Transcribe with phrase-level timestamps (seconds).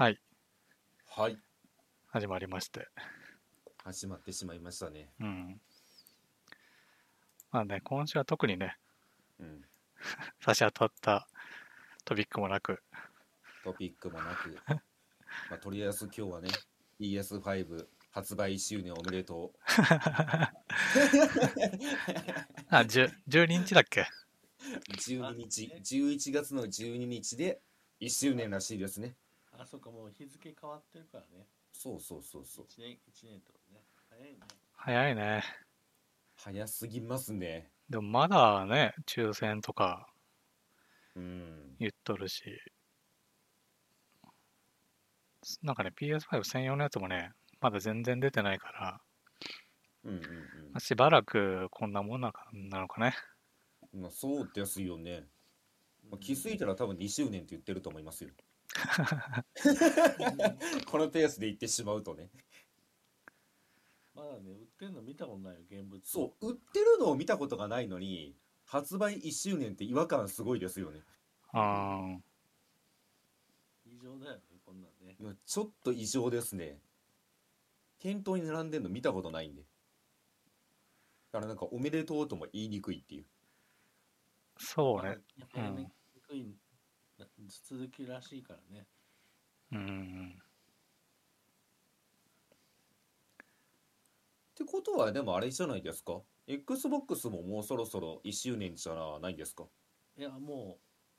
[0.00, 0.18] はい、
[1.06, 1.36] はい。
[2.06, 2.88] 始まりまして。
[3.84, 5.10] 始まってしまいましたね。
[5.20, 5.60] うん。
[7.50, 8.78] まあね、今週は特にね、
[9.38, 9.62] うん。
[10.40, 11.28] 差し当たった
[12.06, 12.82] トピックもなく、
[13.62, 14.56] トピックもなく。
[15.50, 16.48] まあ、とりあえず今日はね、
[16.98, 20.54] PS5 発売1周年おめでと あ、
[22.70, 24.00] 10 12日だっけ？
[24.00, 24.06] う。
[24.94, 27.60] 12日、11月の12日で
[28.00, 29.14] 1周年らしいですね。
[29.62, 31.46] あ、そっか、もう日付変わってるからね。
[31.72, 32.66] そうそうそうそう。
[32.66, 33.84] 1年、一年とかね。
[34.08, 34.60] 早いね。
[34.72, 35.44] 早いね。
[36.34, 37.72] 早すぎますね。
[37.90, 40.12] でもまだね、抽選とか
[41.14, 41.76] うん。
[41.80, 42.44] 言っとるし、
[45.60, 49.02] なんかね、PS5 専用のやつもね、まだ全然出てないから、
[50.04, 50.20] うんうん
[50.72, 53.14] まあしばらくこんなもんなかなのかね。
[53.92, 54.00] うん。
[54.02, 55.28] まあ、そうですよね。
[56.10, 58.30] まあ、気づいたら多分2周年って言ってると思いますよ。
[60.86, 62.30] このペースで言ってしまうとね。
[64.14, 66.00] まだね、売ってるの見たことないよ、現物。
[66.04, 71.02] そう、売ってるのを見たことがないのに、発売1周年って違和感すごいですよね。
[71.52, 72.18] あ
[73.84, 75.16] 異常だよね、こんなんね。
[75.18, 76.80] いやちょっと異常ですね。
[77.98, 79.62] 店頭に並んでるの見たことないんで。
[79.62, 83.26] だからなんかおめでとうとも言いにくいっていう。
[84.58, 85.18] そうね。
[87.64, 88.86] 続きらしいからね。
[89.72, 90.42] うん。
[94.52, 99.64] ってことはでもあれじゃないですか ?Xbox ももうそろそろ1周年じゃないですか？
[100.16, 100.78] いや、も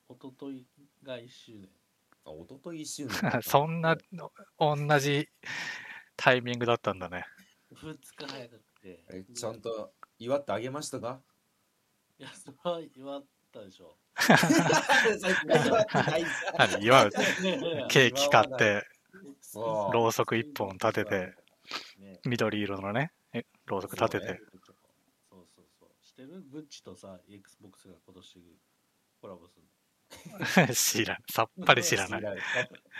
[0.09, 0.67] う、一昨日
[1.03, 1.69] が1周年。
[2.25, 3.97] あ、一昨日1周年 そんな、
[4.59, 5.27] 同じ
[6.15, 7.25] タイミングだったんだね。
[7.73, 9.03] 2日早くて。
[9.09, 11.23] えちゃんと祝ってあげましたか？
[12.19, 13.97] いや、それは祝ったでしょ。
[16.57, 18.83] 何祝うねケーキ買って、
[19.55, 21.33] ろうそく一本立てて、
[21.99, 24.39] ね緑色のね、えろうそく立てて。
[25.29, 25.89] そうそうそう。
[26.05, 28.57] してるグッチとさ、Xbox が今年
[29.21, 29.65] コラボする
[30.75, 31.17] 知らん。
[31.31, 32.23] さっぱり知らない。
[32.23, 32.35] やっ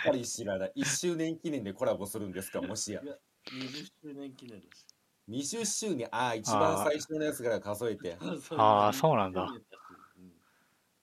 [0.05, 0.73] ぱり知らない。
[0.77, 3.05] 1周年記念でコラボするんですかもしやい。
[3.05, 4.87] や20周年記念です。
[5.29, 8.17] 20周年、ああ、一番最初のやつから数えて。
[8.57, 9.65] あーそうなんだうん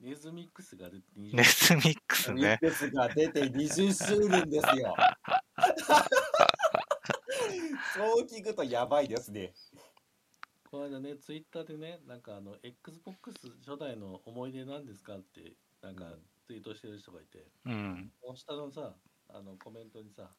[0.01, 2.59] ネズミックスが出て20ネスミックスミッね。
[2.61, 4.95] クスが出て20周年ですよ。
[7.95, 9.53] そう聞くとやばいですね。
[10.71, 13.33] この間ね、ツイッターでね、なんかあの、Xbox
[13.67, 16.15] 初代の思い出なんですかって、なんか
[16.47, 18.13] ツイートしてる人がいて、うん。
[18.37, 18.95] 下のさ、
[19.31, 20.31] あのコメントにさ、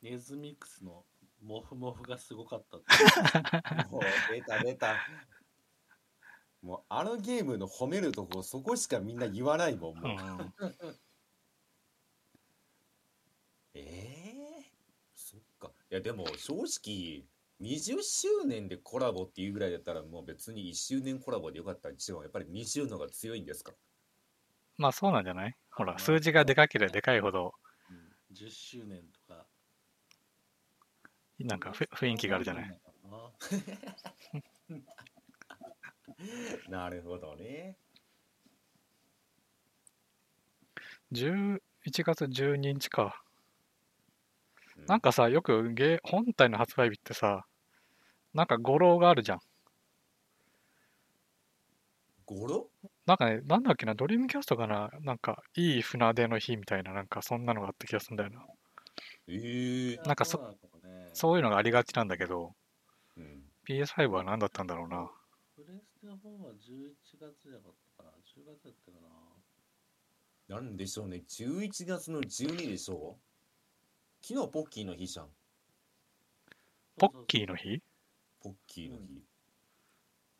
[0.00, 1.04] ネズミックスの
[1.42, 2.86] モフモフがすごかったって。
[3.90, 4.02] もう
[4.32, 4.96] 出た出た。
[6.62, 9.98] もうあのゲームの褒めるとこそこしかみんな言わないもん。
[10.02, 10.42] うもう。
[10.42, 10.54] ん、
[13.74, 13.80] え
[14.60, 14.72] え
[15.14, 15.72] そっか。
[15.90, 17.28] いやでも正直
[17.60, 22.22] 20周年でコラボっていうぐらいだったらもう別に1周年コラボでよかったに違う。
[22.22, 23.74] やっぱり20のが強いんですか？
[24.78, 25.54] まあそうなんじゃない？
[25.70, 27.52] ほら、数字がでかければでかいほど、
[27.88, 29.48] うん、10周年とか。
[31.38, 32.80] なんかふ雰囲気があるじゃない。
[36.68, 37.76] なるほどね。
[41.12, 41.60] 11
[42.04, 43.22] 月12日か。
[44.76, 47.46] うなんかさ、よくゲー本体の発売日ってさ、
[48.34, 49.40] なんか語呂があるじゃん。
[52.26, 52.70] 語呂？
[53.06, 54.90] なんかね、なんだっけな、ドリームキャストかな？
[55.00, 58.44] なんか、いい船出の日みたいな、なんかそんなのがあった気がするんだよな。
[59.28, 60.56] ええなんかそ
[61.12, 62.54] そういうのがありがちなんだけど、
[63.16, 63.42] うん。
[63.68, 65.10] PS5 は何だったんだろうな。
[66.06, 68.98] の方は11月じゃなかったかな ?10 月だったか
[70.48, 71.24] ななんでしょうね。
[71.28, 73.18] 11月の12でしょ
[74.22, 75.26] 昨日ポッキーの日じゃん。
[76.98, 77.82] ポッキーの日？
[78.40, 79.22] ポッキーの日。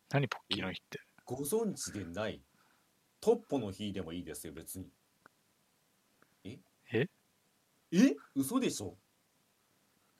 [0.09, 0.99] 何ポッキーの日って？
[1.25, 2.41] ご存知でない？
[3.19, 4.87] トッポの日でもいいですよ、別に。
[6.45, 6.57] え？
[6.93, 7.09] え？
[7.91, 8.15] え？
[8.35, 8.95] 嘘でしょ？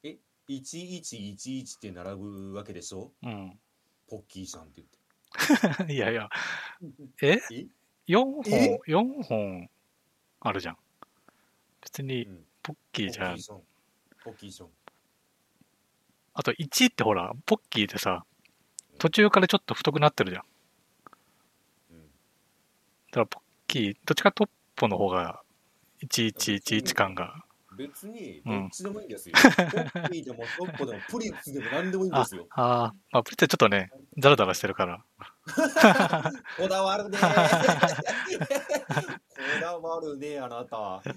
[0.03, 0.17] え
[0.49, 3.13] ?1111 って並ぶわけでしょ？
[3.23, 3.57] うん。
[4.09, 4.96] ポッキーじゃんって言って。
[5.89, 6.29] いやいや、
[7.21, 7.39] え？
[7.51, 7.67] え
[8.07, 8.43] ?4 本？
[8.47, 9.69] え、4本
[10.39, 10.77] あるじゃん。
[11.81, 13.41] 別にうんポッキーじゃんポッキー。
[13.41, 13.61] じゃん。
[14.23, 14.69] ポッキーじゃん。
[16.33, 18.25] あと1ってほら、ポッキーってさ、
[18.99, 20.43] 途中からちょっと太くなってるじゃん。
[20.43, 20.47] だ
[23.13, 25.41] からポッキー、どっちかトッポの方が
[26.01, 27.43] 1111感が。
[27.77, 29.35] 別にうんどっちでもいいんですよ。
[29.35, 32.47] ポッキーでもトッポでもプリッツでも何でもいいんであすよ。
[32.51, 35.03] あー、まあ、プリッツはちょっとね、ザラザラしてるから。
[36.57, 39.23] こだわるねーこ
[39.61, 41.01] だわるねあなた。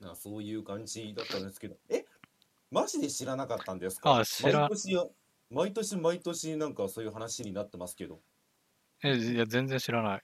[0.00, 2.04] なそういう感じだったんですけどえ？
[2.70, 4.18] マジで知らなかったんですか？
[4.20, 5.04] あ知ら毎年や
[5.50, 8.20] 毎年毎年なんかそういう話になってますけど
[9.02, 10.22] え、いや、全然知らない。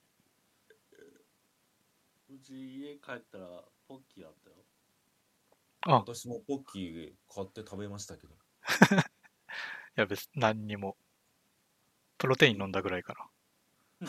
[2.47, 3.47] うち家帰ったら
[3.89, 4.57] ポッキーあったよ。
[5.83, 8.35] あ、私もポッキー買って食べましたけど。
[9.01, 9.07] い
[9.97, 10.97] や、別に何にも。
[12.19, 13.29] プロテイン飲んだぐらいかな。
[14.01, 14.09] 日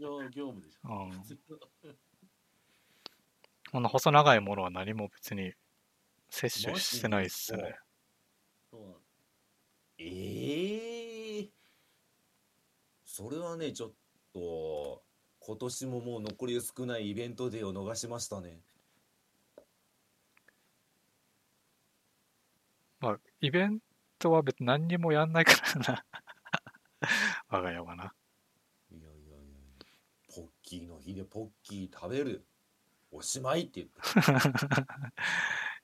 [0.00, 0.88] 常業務でしょ。
[0.88, 1.22] うん。
[3.70, 5.52] こんな細長いものは何も別に
[6.30, 7.78] 摂取してないっすね。
[9.98, 11.50] ええ
[13.04, 13.92] それはねちょっ
[14.32, 15.02] と
[15.40, 18.60] 今年ももう残り少ないイベントデーを逃しましたね
[23.00, 23.78] まあ、イベン
[24.18, 26.04] トは別に何にもやんないからな。
[27.48, 28.12] 我が家はな。
[28.90, 29.36] いやいやいや
[30.34, 32.46] ポッキーの日でポッキー食べる
[33.10, 33.88] おしまいって言っ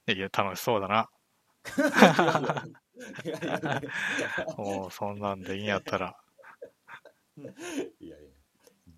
[0.05, 1.11] て いや、楽しそうだな。
[3.25, 3.91] いやいやいやいや
[4.59, 6.17] お うそんなんでいいんやったら。
[7.39, 7.51] いや
[7.99, 8.36] いや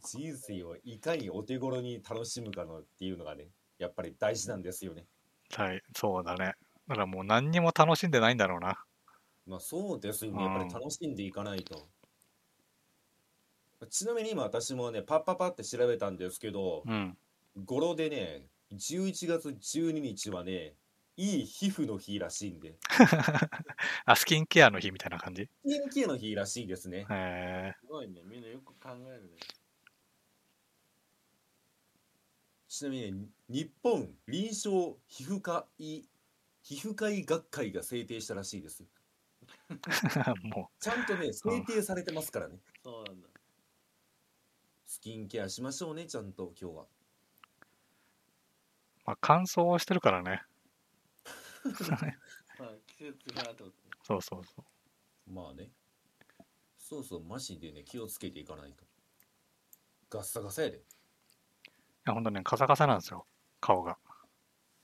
[0.02, 3.48] 人生をいかにお手頃に楽しむかのっていうのがね
[3.78, 5.06] やっぱり大事なんですよね。
[5.54, 6.54] はい、そうだね。
[6.88, 8.84] だからもう何にも楽しんでないんだろうな。
[9.46, 10.42] まあそうですよね。
[10.42, 11.88] やっぱり楽しんでいかないと、
[13.90, 17.16] ちなみに今私もねパッパッパって調べたんですけどうん。
[17.64, 20.74] 語呂でね11月12日はね
[21.16, 22.76] いい皮膚の日らしいんで。
[24.04, 25.48] あ、スキンケアの日みたいな感じ？
[25.66, 27.06] スキンケアの日らしいですね。
[27.10, 28.22] へえすごいね。
[28.24, 29.36] みんなよく考えるね
[32.78, 36.04] ちなみにね日本臨床皮膚科医
[36.62, 38.84] 皮膚科医学会が制定したらしいです。
[40.44, 42.60] もちゃんとね制定されてますからね。
[42.84, 43.28] そうなんだ。
[44.86, 46.82] スキンケアしましょうねちゃんと今日は。
[46.84, 46.86] う、
[49.06, 50.42] まあ、乾燥してるからね。
[52.60, 53.72] まあ季節がってことね。
[54.04, 54.64] そうそうそ
[55.26, 55.32] う。
[55.32, 55.72] まあね。
[56.78, 58.84] そうそうマジでね気をつけていかないと。
[60.10, 60.76] ガッサガサやで。
[60.76, 60.97] い
[62.06, 63.26] や、ほんとね、カサカサなんですよ。
[63.60, 63.98] 顔が。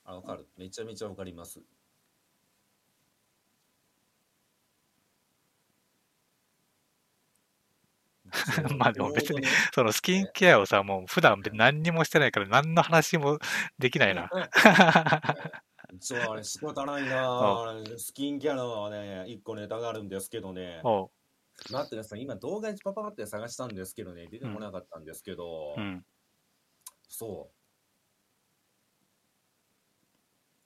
[0.05, 1.63] あわかるめちゃめちゃわかります
[8.79, 9.41] まあでも別に
[9.75, 13.39] そのスキンケアをさ、もう普段何にもしてないから何の話も
[13.79, 14.29] できないな。
[16.01, 20.81] そうあれ仕方ないなスキンケアのね一個ネタがあるんですけどね。
[21.71, 26.05] 待ってください今動画でパパパって探したんですけどね出てこなかったんですけど、うん。
[27.17, 27.49] そ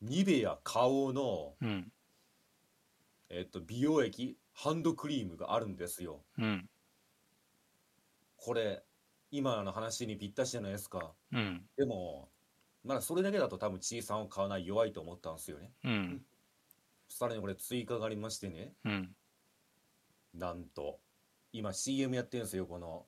[0.02, 1.92] うニベア顔の、うん。
[3.28, 6.70] えっと、美容液ハンドクリームがあるんですようん。
[8.36, 8.82] これ
[9.30, 11.66] 今の話にぴったしじゃないですかうん。
[11.76, 12.30] でも
[12.82, 16.22] まだそれだけだと多分ちいさんを買わない弱いと思ったんですよねうん。
[17.10, 19.14] さらにこれ追加がありましてねうん。
[20.32, 20.98] なんと
[21.52, 23.04] 今 CM やってるんですよこの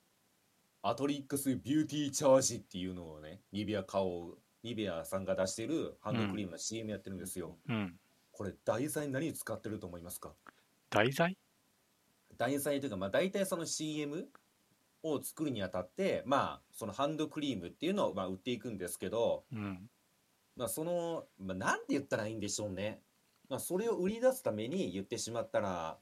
[0.83, 7.95] アトリックスビューティーチャージっていうのをねニベア顔ニベアさんが出してるハンドクリームの CM やってるんですよ、うん。
[8.33, 10.33] これ題材に何に使ってると思いますか？
[10.91, 11.37] 題材？
[12.37, 14.29] 題材というかまあ大体その CM
[15.03, 19.89] を作るにあたってまあそのハンドクリームっていうのをまあ売っていくんですけどうん。
[20.57, 23.01] まあその、まあ、なんて言ったらいいんでしょうね、
[23.49, 25.97] まあ、それを売り出すために言ってしまったら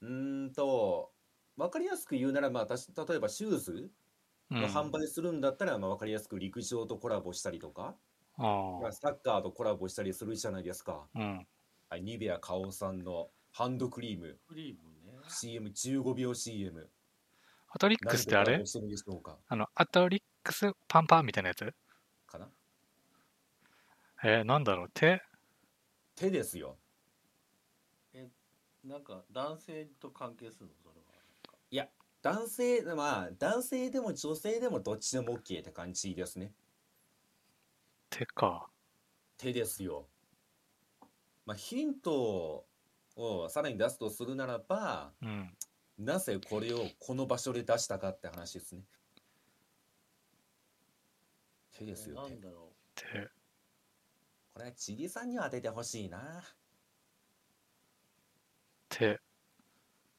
[0.00, 1.11] うーんと
[1.56, 3.90] 分かりやすく言うならまあ私例えばシューズ
[4.50, 4.64] うん。
[4.64, 7.94] を販売するんだったらまあ分かりやすく陸上とコラボしたりとか、
[8.36, 11.18] あまあサッカーとコラボしたりするじゃないですか、あ。
[11.18, 11.46] うん。
[11.88, 14.38] はい、ニベア花王さんのハンドクリーム。
[14.48, 15.18] クリームね。
[15.28, 16.90] CM15 秒 CM
[17.68, 18.58] アトリックスってあれ？
[18.58, 19.38] 何とコラボしてるんでしょうか？
[19.48, 21.72] あの、アトリックスパンパンみたいなやつ？
[22.26, 22.48] かな？
[24.24, 24.90] えー、なんだろう？
[24.92, 25.22] 手？
[26.14, 26.76] 手ですよ。
[28.84, 30.81] なんか男性と関係するの？
[31.72, 31.88] いや
[32.20, 36.52] 男性まあ男性でも女性でもどっちでも OK って感じですね
[38.10, 38.68] 手か。
[39.38, 40.06] 手ですよ
[41.46, 42.66] まあヒント
[43.16, 45.50] をさらに出すとするならばうん。
[45.98, 48.82] なぜこれをこの場所で出したかって話ですね
[51.78, 53.30] 手ですよ手手。
[54.52, 56.42] これはちぎさんには当ててほしいな
[58.90, 59.18] 手。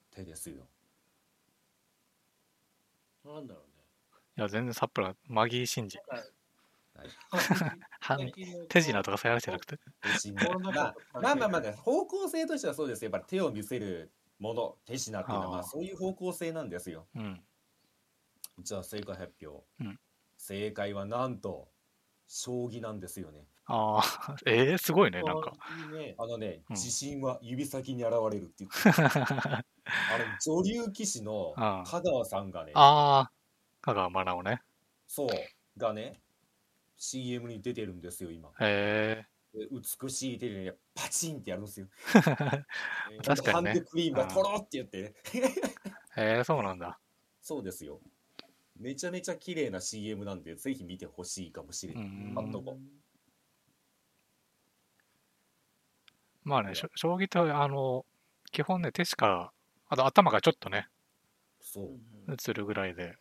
[0.09, 0.72] 手ですよう
[3.25, 3.63] なんだろう
[4.35, 5.99] いや、全然サップラ、マギー・シンジ。
[8.69, 9.79] 手品とかそういう話じゃなくて。
[10.33, 17.41] まあまあまあまあ方向性としてはそうですよやっぱり手を見せるもの手品っていうのはそういう方向性なんですようん。
[18.59, 19.99] じゃあ正解発表、うん
[20.35, 21.69] 正解はなんと
[22.27, 25.53] 将棋なんですよねああ、 えー、すごいね、なんか。
[25.89, 26.15] いいね。
[26.17, 28.79] あのね、うん自信は指先に現れるって言って
[29.85, 31.53] あの女流棋士の
[31.85, 33.31] 香川さんがねああ、
[33.81, 34.61] 香川愛直ね。
[35.07, 35.29] そう。
[35.77, 36.21] がね
[36.97, 38.49] CM に出てるんですよ今。
[38.59, 41.87] へで美しい手でねパチンってやるんですよ。
[43.11, 43.71] え 確かにね。
[43.73, 43.85] ハンド。
[43.85, 45.13] クリームがとろって言ってね。
[46.15, 46.99] へえそうなんだ。
[47.41, 47.99] そうですよ。
[48.77, 52.33] めちゃめちゃ綺麗な CM なんでぜひ見てほしいかもしれうない、ん。
[52.37, 52.79] あんとこ
[56.43, 58.05] まあね、将棋ってあの、
[58.51, 59.53] 基本ね、手しか、
[59.93, 60.87] あと頭がちょっとね、
[62.27, 63.17] 映るぐらいで、ああ、なる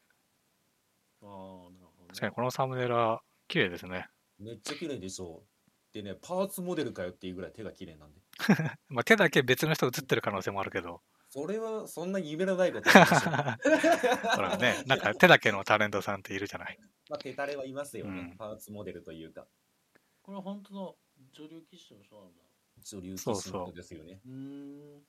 [1.21, 2.09] ほど、ね。
[2.09, 4.09] 確かにこのサムネイルは綺麗ですね。
[4.39, 5.43] めっちゃ綺麗でしょ。
[5.93, 8.21] でねパーツモデルかよっていうぐらい手が綺麗なんで。
[8.89, 16.79] まあ、手だけ別の人映ってる可能性もあるけど、それはそんな夢のないこと ほらね、なんか手だけのタレントさんっているじゃない。
[17.11, 18.37] まあ手タレはいますよね、うん。
[18.39, 19.47] パーツモデルというか。
[20.23, 20.97] これは本当の
[21.33, 22.41] 女流棋士の人なんだ。
[22.81, 24.23] 女流そうそう棋士のことですよね。
[24.25, 25.03] うーん。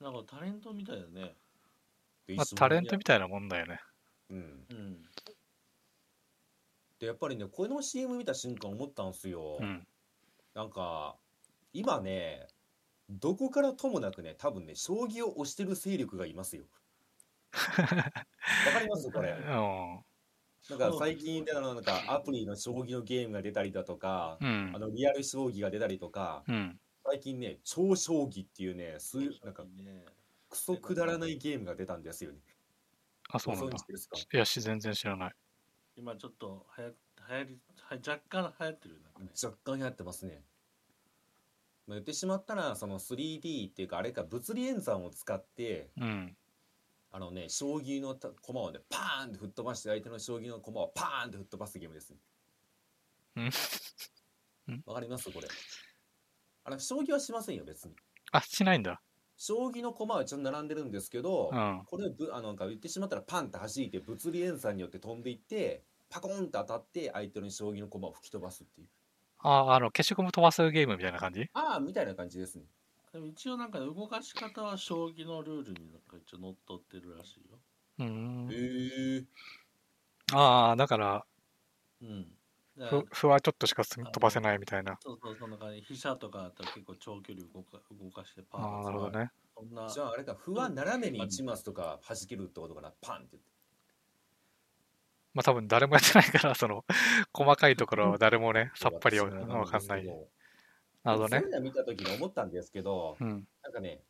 [0.00, 1.34] なんかタレントみたいだね。
[2.36, 3.80] まあ、タレントみたいなもんだよね。
[4.30, 5.02] うんうん。
[6.98, 9.86] でやっぱりねこの CM 見た瞬間思ったんですよ、うん。
[10.54, 11.16] なんか
[11.72, 12.46] 今ね
[13.08, 16.64] どこからともなくね多分ね将棋を推してる勢力がいますよ
[17.52, 19.10] わかります？
[19.12, 19.48] これうん。
[20.78, 24.78] なんか最近であのなんかアプリの将棋のゲームが出たりだとか、うんあ。
[24.78, 26.80] のリアル将棋が出たりとかうん。
[27.08, 30.04] 最近ね超将棋っていうねそういうなんかね。
[30.48, 32.38] クソくだらないゲームが出たんですよね
[33.30, 33.86] あ、そうなんだご存知。
[33.88, 34.16] ですか？
[34.16, 35.34] いや、し全然知らない。
[35.96, 36.88] 今ちょっとはや
[37.28, 39.30] 流行りは若干流行ってるなんかね。
[39.42, 40.44] 若干やってますね。
[41.88, 46.36] まあ、言ってしまったらその 3D っていうかあれか物理演算を使ってうん。
[47.10, 52.18] あのね将棋のた駒をねパーンって吹っ飛ばして相手の将棋の駒をパーンって吹っ飛ばすゲームですね。
[53.36, 53.50] うん
[54.68, 55.30] うんわかります？
[55.32, 55.48] これ。
[56.66, 57.94] あの将棋はしませんよ別に。
[58.32, 59.00] あ、しないんだ。
[59.36, 61.82] 将棋の駒はちゃんと並んでるんですけど、うん。
[61.86, 68.88] これぶあのなんか言ってしまったらパンって弾いて物理演算によって飛んでいってパコンって当たって相手の将棋の駒を吹き飛ばすっていう
[69.38, 71.48] あ、あの、消しゴム飛ばすゲームみたいな感じ？
[71.52, 72.64] ああみたいな感じですね
[73.12, 77.58] でも一応なんか動かし方は将棋のルールになんか一応乗っ取ってるらしいよ。
[77.98, 79.18] うーんへ。
[79.20, 79.24] え
[80.32, 81.26] ああ、だから、
[82.02, 82.35] うん。
[82.78, 84.98] ふ歩はちょっとしかす飛ばせないみたいな。
[85.00, 85.80] そうそう、そんな感じ。
[85.82, 89.30] 飛車とかだったら結構長距離動か動かしてパああ、ーンなるほどね。
[89.56, 93.50] そんなじゃああれか歩は斜めに1マスとか弾けるってことかなパンって言って
[95.34, 96.84] まあ多分誰もやってないから、その、
[97.32, 100.04] 細かいところは誰もね、 さっぱりわわかんない。
[101.04, 101.54] なるほどねそういう。
[101.56, 103.48] の見た時に思ったんですけどうん。
[103.62, 104.02] なんかね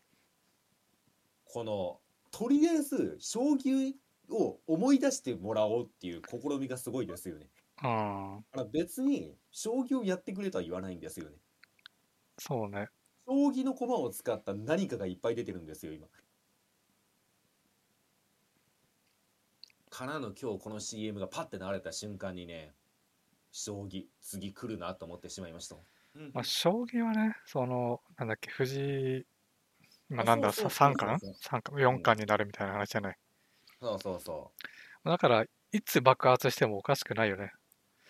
[1.44, 3.94] このとりあえず将棋
[4.28, 7.50] を思い出してもらおうっていう試みがすごいですよね
[7.82, 8.36] うん。
[8.36, 11.36] あの別に将棋をやってくれとは言わないんですよね
[12.38, 12.88] そうね。
[13.26, 16.06] 将棋の駒を使った何かがいっぱい出てるんですよ今
[19.90, 22.74] からの今日この CM がパッて流れた瞬間にね
[23.50, 25.76] 将棋次来るなと思ってしまいました
[26.16, 29.26] うんまあ、将棋はね、その、なんだっけ、藤井、
[30.08, 33.18] 今あなんだ、そうそう三冠そうそう三冠 ?4 冠になるみたいな話じゃない。
[33.80, 34.52] そうそうそ
[35.04, 37.52] だから、いつ爆発してもおかしくないよね。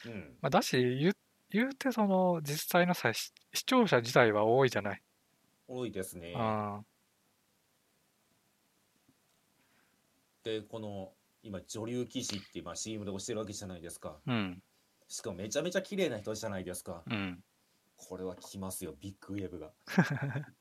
[0.05, 1.17] ううんまあ、だし言う、
[1.51, 5.03] 言うて、その、実際のさ、し視聴者自体は多いじゃない。
[5.69, 6.81] 多いですねあ
[10.45, 11.13] でこの
[11.43, 14.63] 今女流棋士って今 CM で推してるわけじゃないですかうん。
[15.09, 17.43] しかもめちゃめちゃ綺麗な人じゃないですかうん。
[17.97, 19.73] これは来ますよビッグウェーブが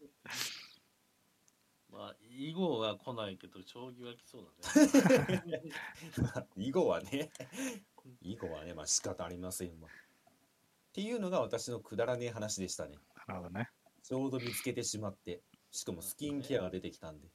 [1.92, 5.62] まあ、囲碁が来ないけど、将棋は来そうだね。
[6.58, 7.32] 囲碁はね
[8.22, 9.88] 囲碁はねまあ仕方ありませんわ。
[9.88, 9.92] っ
[10.94, 12.98] ていうのが私のくだらねえ話でしたね。
[13.28, 13.70] なるほどね。
[14.04, 15.42] ちょうど見つけてしまって。
[15.72, 17.28] しかもスキンケアが出てきたんで。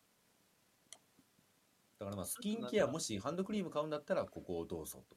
[1.98, 5.16] だからまあスキンケアもしハンドクリーム買うんだったらここをどうぞと、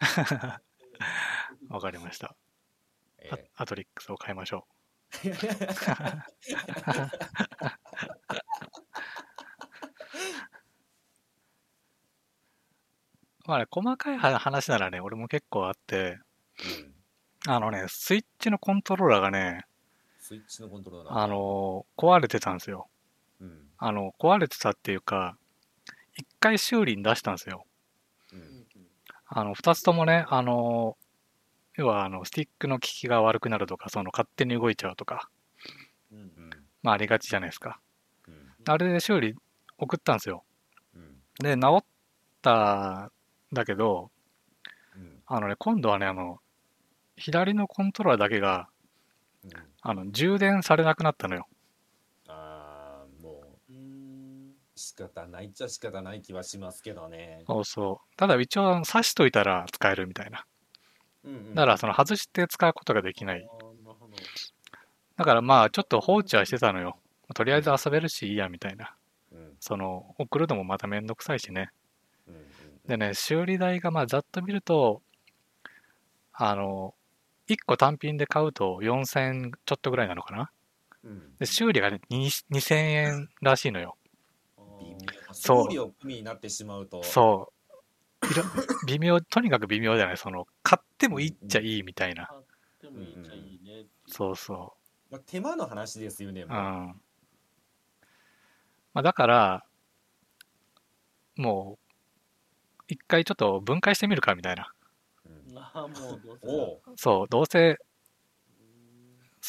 [1.72, 2.36] わかりました。
[3.18, 4.72] えアアトリックスを買いましょう。
[13.52, 16.18] まあね、細かいは話ならね、俺も結構あって、
[17.46, 19.66] うんあのね、スイッチのコントローラーがね、
[20.18, 22.88] スイッチのコントローラーあの壊れてたんですよ。
[23.42, 25.36] うんあの、壊れてたっていうか、
[26.16, 27.66] 一回修理に出したんですよ。
[28.32, 28.66] ううんん
[29.26, 30.96] あの、二つともね、あの、
[31.76, 35.28] 要は、あの、スティックの効きが悪くなるとか、その、勝手に動いちゃうとか、
[36.10, 36.50] うんうん
[36.82, 37.80] まあ、ありがちじゃないですか。
[38.26, 39.34] うんあれで修理
[39.76, 40.42] 送ったんですよ。
[40.94, 41.84] うんで、治っ
[42.40, 42.52] た
[43.06, 43.12] ん
[43.52, 44.10] だけど、
[44.96, 46.38] うんああのね、今度はね、あの、
[47.16, 48.68] 左のコントローラーだけが、
[49.44, 51.46] うん、あの、充電されなくなったのよ。
[52.28, 53.72] ああもう
[54.74, 57.44] 仕方ないっちゃ仕方ない気はしますけどね。
[57.46, 58.16] そうそう。
[58.16, 60.44] ただ一応、挿しといたら使えるみたいな。
[61.24, 63.48] うんうんだから、その、外して使うことができない。
[65.16, 66.98] だからまあ、ちょっと放置はしてたのよ。
[67.34, 68.94] とりあえず遊べるしいいや、みたいな。
[69.30, 71.70] うんその、送るのもまためんどくさいしね。
[72.96, 75.02] うんうんでね、修理代がまあ、ざっと見ると、
[76.34, 76.94] あの、
[77.48, 80.50] 1個単品で買うと4000ちょっとぐらいなのかな？
[81.02, 83.96] うんで、修理がね、に2000円らしいのよ。
[85.32, 87.02] そう送料込みになってしまうと。
[87.02, 87.52] そ
[88.22, 88.26] う。
[88.30, 88.42] いろ
[88.86, 90.16] 微妙、とにかく微妙じゃない？
[90.18, 92.30] その、買ってもいいっちゃいいみたいな。
[92.82, 94.74] でもいいっちゃいいねっていうそうそ
[95.10, 96.42] まあ、手間の話ですよね。
[96.42, 96.44] う。
[96.44, 96.48] う。
[96.48, 97.00] ん。
[98.94, 99.66] まあ、だから、
[101.36, 101.81] もう、
[102.92, 104.70] 一回ちょっと分解してみるかみたいな。
[105.24, 105.58] うん。
[105.58, 106.46] ああもうどうせ。
[106.46, 106.80] おう。
[106.96, 107.78] そう、どうせ、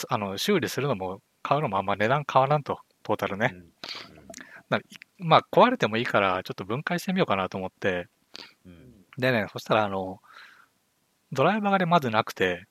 [0.07, 3.51] あの、修理するのも買うのもあんま値段変わらんと、トータルね。
[3.53, 3.69] うん。
[5.19, 8.07] まあ、壊れてもいいから、ちょっと分解してみようかなと思って、
[9.17, 10.21] でね、そしたら、あの、
[11.31, 12.65] ドライバーがね、まずなくて、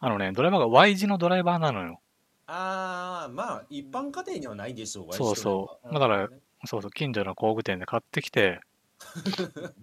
[0.00, 2.00] あのね、ドライバーが Y 字のドライバーなのよ。
[2.46, 5.12] ああ、まあ、一般家庭にはないでしょう。
[5.12, 5.94] そうそう。
[5.94, 6.28] だから
[6.66, 8.60] そうそう、近所の工具店で買ってきて、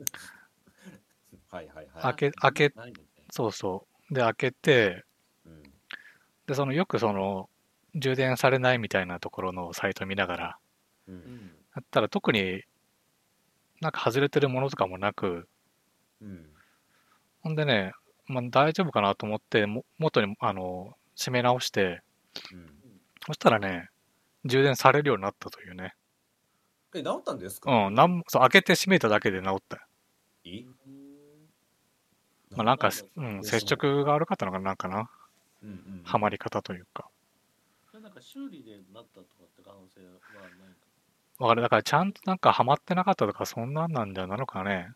[1.50, 2.04] はいはいはい。
[2.04, 2.74] 開け開け
[3.32, 4.14] そうそう。
[4.14, 5.04] で、開けて、
[5.46, 5.64] うん。
[6.46, 7.50] で、その、よくその、
[7.96, 10.58] 充電されないみたいなところのサイト見ながら、
[11.08, 11.18] ううん。
[11.18, 12.64] んやったら特に
[13.82, 15.48] なんか外れてるものとかもなく、
[16.22, 16.48] うん。
[17.42, 17.94] ほんでね、
[18.26, 22.02] まあ、大丈夫かなと思って、も元に、あの、締め直して、
[22.52, 22.74] うん。
[23.26, 23.90] そしたらね、
[24.46, 25.94] 充電されるようになったというね。
[27.00, 27.72] え、治ったんですか？
[27.72, 29.82] うん、なんもそう、開けて閉めただけで治ったよ。
[30.46, 30.66] え？
[32.56, 35.10] まあ、なんかなん、うん、接触が悪かったのかな、なんかな。
[35.64, 37.10] うんうんはまり方というか。
[38.02, 40.12] なんか修理でなったとかって可能性は
[40.44, 40.76] ない
[41.40, 41.62] わかる。
[41.62, 44.94] だから、ちゃんとなんかはまってなかったとか、そんなんなんじゃなのかね。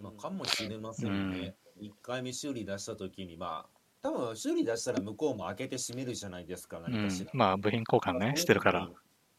[0.00, 1.54] まあ、かもしれませんね。
[1.78, 7.30] 一回目修理出した時に、まあ、多分修理出したら向こうも開けて閉めるじゃないですか、うん何かしら。。
[7.34, 8.88] まあ、部品交換ね、してるから。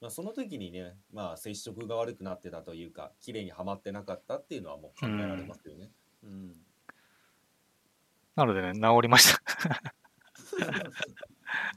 [0.02, 5.92] まあ、その時にね、まあ、接触が悪くなってたというか、綺麗にはまってなかったっていうのはもう考えられますよね。
[6.24, 6.56] うん
[8.34, 9.42] なのでね、治りました。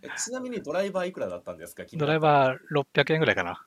[0.03, 3.67] えちなみにドライバーいくらだったんですかドライバー600円ぐらいかな。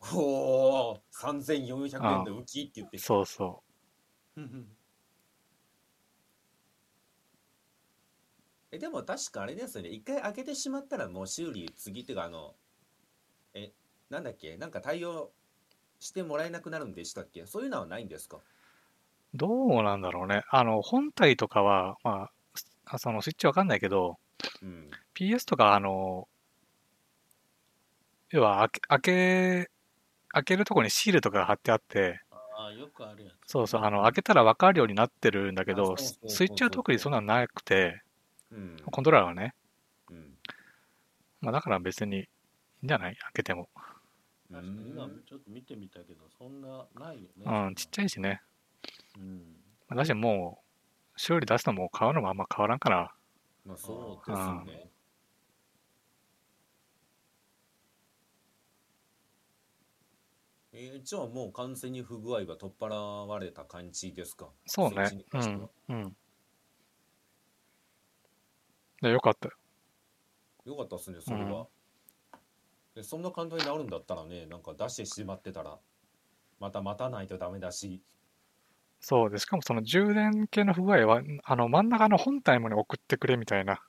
[0.00, 0.16] ー。
[0.16, 2.98] おお、3400円で浮きって言って。
[2.98, 3.64] そうそ
[8.70, 12.67] えでも確かあれですよね、一回開けてしまったらもう修理、次っていうか、あの、え、
[14.10, 15.32] なんだっけ、なんか対応
[16.00, 17.46] してもらえなくなるんでしたっけ？
[17.46, 18.38] そういうのはないんですか？
[19.34, 19.36] う。
[19.36, 20.42] どうなんだろうね。
[20.50, 22.32] あの、本体とかは、まあ、
[22.86, 24.18] あそのスイッチわかんないけど、
[24.62, 24.90] うん。
[25.14, 26.28] PS とか、あの、
[28.30, 29.70] 要は開け、開け、
[30.30, 38.02] 開けるとこにシールとかが貼ってあって、ああよくあるやつそうそう、あの、開けたら分かるようになってるんだけあど、スイッチは特にそんなのなくて、
[38.50, 38.76] うん。
[38.90, 39.54] コントローラーはね、
[40.10, 40.38] うん。
[41.40, 42.20] まあだから別にい
[42.82, 43.16] いんじゃない？
[43.16, 43.68] 開けても。
[44.50, 48.40] 確かに今ちょっと見てみたけどそんなないよねうん、ちっちゃいしね。
[49.18, 49.56] うん
[49.88, 50.62] まあだしも
[51.16, 53.14] う、修理出すのも買うのもあんま変わらんから、
[53.64, 54.90] まあそうですよね。
[60.72, 62.94] えーじゃあもう完全に不具合が取っ払
[63.26, 64.50] われた感じですか？
[64.66, 65.10] そうね。
[65.32, 66.16] うん、うん。
[69.00, 69.54] で、よかったよ。
[70.66, 71.66] よかったっすね、それは。
[72.98, 75.78] でそんな簡単に治るんだったらね、なんか出してしまってたら、
[76.58, 78.02] また待たないとダメだし、
[78.98, 83.80] そうで、しかもその充電系の不具合は、あの、真ん中の本体もね、送ってくれみたいな。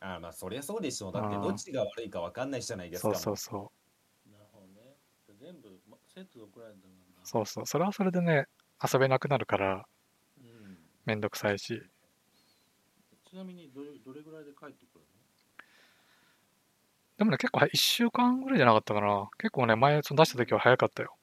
[0.00, 1.12] ああまあそりゃそうでしょう。
[1.12, 3.14] だってうんどっちが悪いか分かんないじゃないですか。
[3.14, 3.72] そうそうそ
[4.26, 4.32] う。
[4.32, 4.96] なるほどね
[5.40, 7.66] 全部まセットで送られたんだなそうそう。
[7.66, 8.48] それはそれでね、
[8.82, 9.86] 遊べなくなるから、
[10.38, 11.80] うんめんどくさいし。
[13.22, 14.91] ちなみにどれどれぐらいで帰ってくる
[17.22, 19.30] でもね、結構1週間ぐらいじゃなかったかな。
[19.38, 21.16] 結構ね、前その出した時は早かったよ。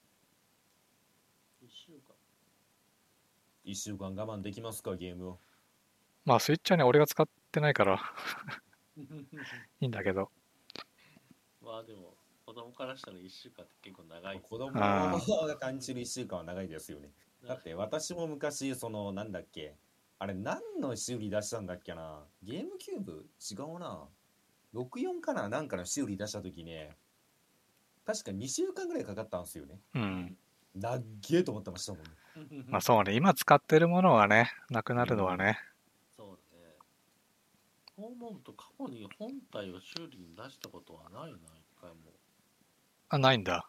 [1.62, 2.14] の ?1 週間
[3.64, 5.38] 一週間我慢できますか、ゲームを。
[6.24, 8.00] まあ、スイッチはね、俺が使ってないから
[8.96, 10.30] いいんだけど。
[11.60, 17.10] まあでも子供からしたら1週間って結構長い子供あが感じる一週間は長いですよね。
[17.46, 19.76] だって私も昔、その、なんだっけ、
[20.18, 22.26] あれ何の修理出したんだっけな。
[22.42, 23.28] ゲームキューブ？
[23.38, 24.08] 違うな。
[24.74, 26.96] 64かななんかの修理出した時ね、
[28.04, 29.80] 確か2週間ぐらいかかったんですよね。
[29.94, 30.36] うん。
[30.74, 32.64] なっげえと思ってましたもんね。
[32.68, 35.58] まあそうね、今使ってるものはね、なくなるのはね。
[36.16, 36.74] そうだね。
[37.96, 41.96] そう思うと過去に本体を修理に出したことはないな、一回も。
[43.08, 43.68] あ、ないんだ。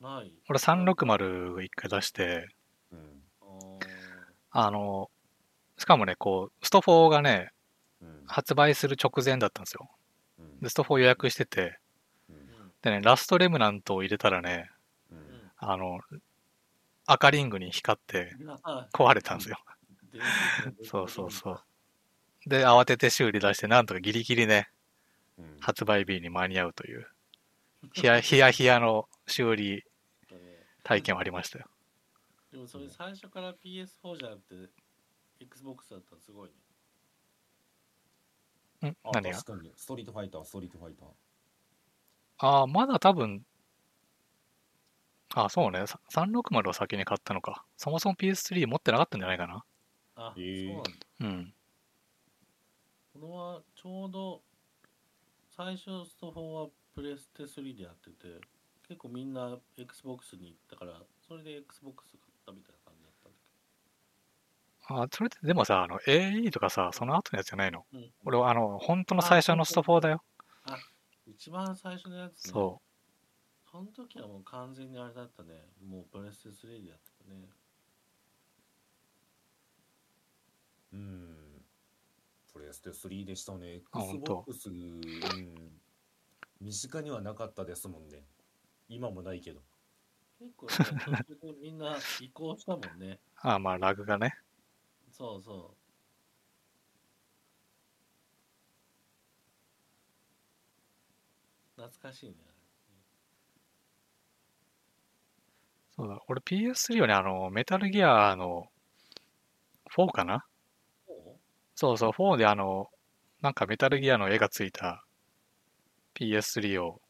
[0.00, 0.32] ない。
[0.48, 2.48] 俺360一回出して、
[2.92, 3.22] うん。
[3.40, 3.86] あー
[4.54, 5.10] あの、
[5.78, 7.50] しかもね、こう、スト4がね、
[8.00, 8.24] うん。
[8.26, 9.90] 発売する直前だったんですよ。
[10.62, 11.78] うんで、スト4予約してて、
[12.82, 14.70] でね、ラストレムナントを入れたらね、
[15.58, 16.00] あの、
[17.06, 19.58] 赤リングに光ってあ壊れたんですよ。
[20.84, 21.62] そうそうそう。
[22.46, 24.68] で、慌てて修理出して、なんとかギリギリね、
[25.38, 25.56] うん。
[25.60, 27.06] 発売日に間に合うという、
[27.92, 29.84] ヒヤヒヤヒヤの修理
[30.84, 31.66] 体験はありましたよ。
[32.52, 34.70] でもそれ最初から PS4 じゃなくて
[35.40, 36.54] Xbox だったらすごいね。
[38.88, 39.38] んあ、何が？
[39.38, 39.72] 確かに。
[39.76, 41.08] ストリートファイター、ストリートファイター。
[42.38, 43.44] ああ、まだ多分、
[45.34, 47.64] あそうね、さ360を先に買ったのか。
[47.76, 49.64] そもそも PS3 持ってなかったんじゃないかな。
[50.16, 50.90] あ、へーそうなんだ。
[51.20, 51.54] うん。
[53.14, 54.42] これはちょうど
[55.54, 58.40] 最初スト4はプレステ3でやってて
[58.88, 62.71] 結構みんな Xbox に行ったからそれで Xbox 買ったみたい
[64.88, 67.84] あそれってでもさ、あの AE とかさ、その後のやつじゃないの？
[67.92, 70.22] うん、俺はあの、本当の最初のスト4だよ。
[71.26, 72.80] 一番最初のやつねそ
[73.70, 75.48] その時はもう完全にあれだったね
[75.88, 77.48] もうプレステ3でやってたね
[80.92, 81.36] うん。
[82.52, 83.80] プレステ3でしたね。
[83.92, 85.00] あ本当 Xbox、うん。
[86.60, 88.24] 身近にはなかったですもんね。
[88.88, 89.60] 今もないけど。
[90.38, 93.18] 結構ねみんな移行したもんねう。
[93.48, 94.34] あまあ、ラグがね。
[95.12, 95.76] そうそ
[101.78, 102.36] う懐かしいね
[105.96, 108.70] そうだ、俺 PS3 はね、あの、メタルギアの
[109.96, 110.46] 4かな？
[111.74, 112.88] そうそう、4であの、
[113.42, 115.04] なんかメタルギアの絵がついた
[116.14, 117.00] PS3 を、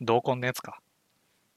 [0.00, 0.80] 同梱のやつか。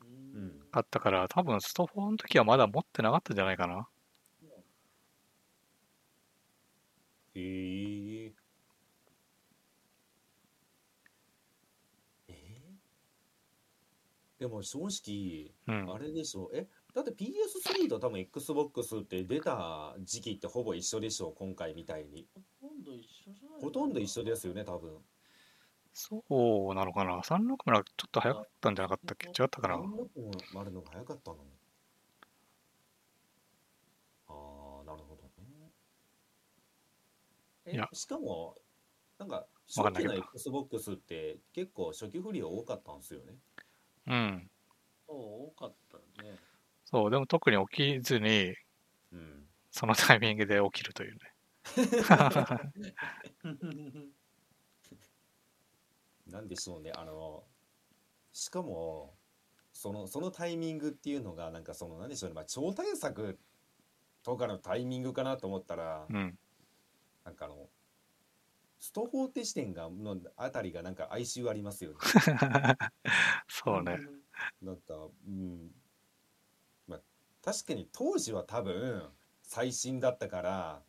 [0.02, 0.62] ううんん。
[0.72, 3.88] 買ったから、多分スト4の時はまだ持ってなかったんじゃないかな。
[7.36, 8.34] へえ。
[12.28, 12.74] え
[14.39, 15.98] でも正直、うんあ。
[16.00, 16.67] れでしょえ？
[16.94, 22.28] だって PS3 と多分 XBOX って出た時期ってほぼ一緒でしょ今回みたいに。
[22.60, 24.98] ほとんど一緒じゃないほとんど一緒ですよね、多分。
[25.94, 27.22] そうなのかな。
[27.22, 29.28] 360はちょっと早かったんじゃなかったっけ？
[29.28, 29.76] 違ったかな。
[29.76, 31.38] 360のが早かったの
[34.28, 34.34] あ
[34.82, 35.30] あ、なるほどね。
[37.72, 38.58] えいやしかも、
[39.18, 43.36] なんか、わ初期の XBOX って結構初期不良多かったんですよね。
[44.08, 44.50] うん。
[45.08, 46.38] そう多かったね
[46.86, 48.54] そう、でも特に起きずに、
[49.14, 49.48] うん。
[49.72, 51.20] そのタイミングで起きるというね。
[56.28, 57.44] なんでしょうね、あの、
[58.34, 59.16] しかも、
[59.74, 63.40] その、そのタイミングっていうのが、なんかその、なんでしょうね、まあ、超大作
[64.24, 66.38] とかのタイミングかなと思ったら、うん。
[67.26, 67.70] なんかあの、
[68.80, 71.98] スト4って視点が、のあたりがなんか哀愁ありますよね。
[73.48, 74.00] そうね。
[74.62, 74.96] なんか、
[75.28, 75.72] うん。
[76.88, 77.02] まあ、
[77.44, 79.08] 確かに当時は多分、
[79.44, 80.84] 最新だったから、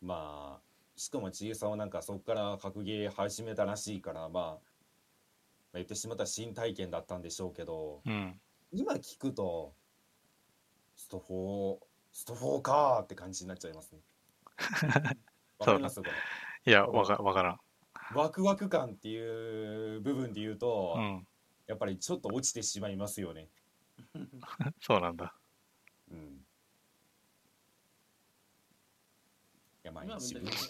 [0.00, 4.60] まあ、しかも千恵さんはなんかそこから格ゲー始めたらしいから、まあ、まあ、
[5.74, 8.40] 言ってしまったら新体験だったんでしょうけど、うん。
[8.70, 9.74] 今聞くと、
[10.94, 11.78] スト4、
[12.12, 14.00] スト4かーって感じになっちゃいますね。
[15.58, 16.00] わかります？
[16.00, 16.12] これ。
[16.64, 17.58] いや、わかわからん。
[18.14, 21.26] ワクワク感っていう部分で言うと、うん。
[21.66, 23.48] やっぱりちょっと落ちてしまいますよね。
[24.80, 25.34] そうなんだ。
[26.10, 26.46] うん。
[29.84, 30.04] いや、まあ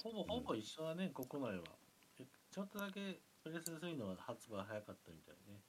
[0.02, 1.64] ほぼほぼ一緒だね、国内は。
[2.20, 5.60] えちょっとだけプレステ3の発売早かったみたいね。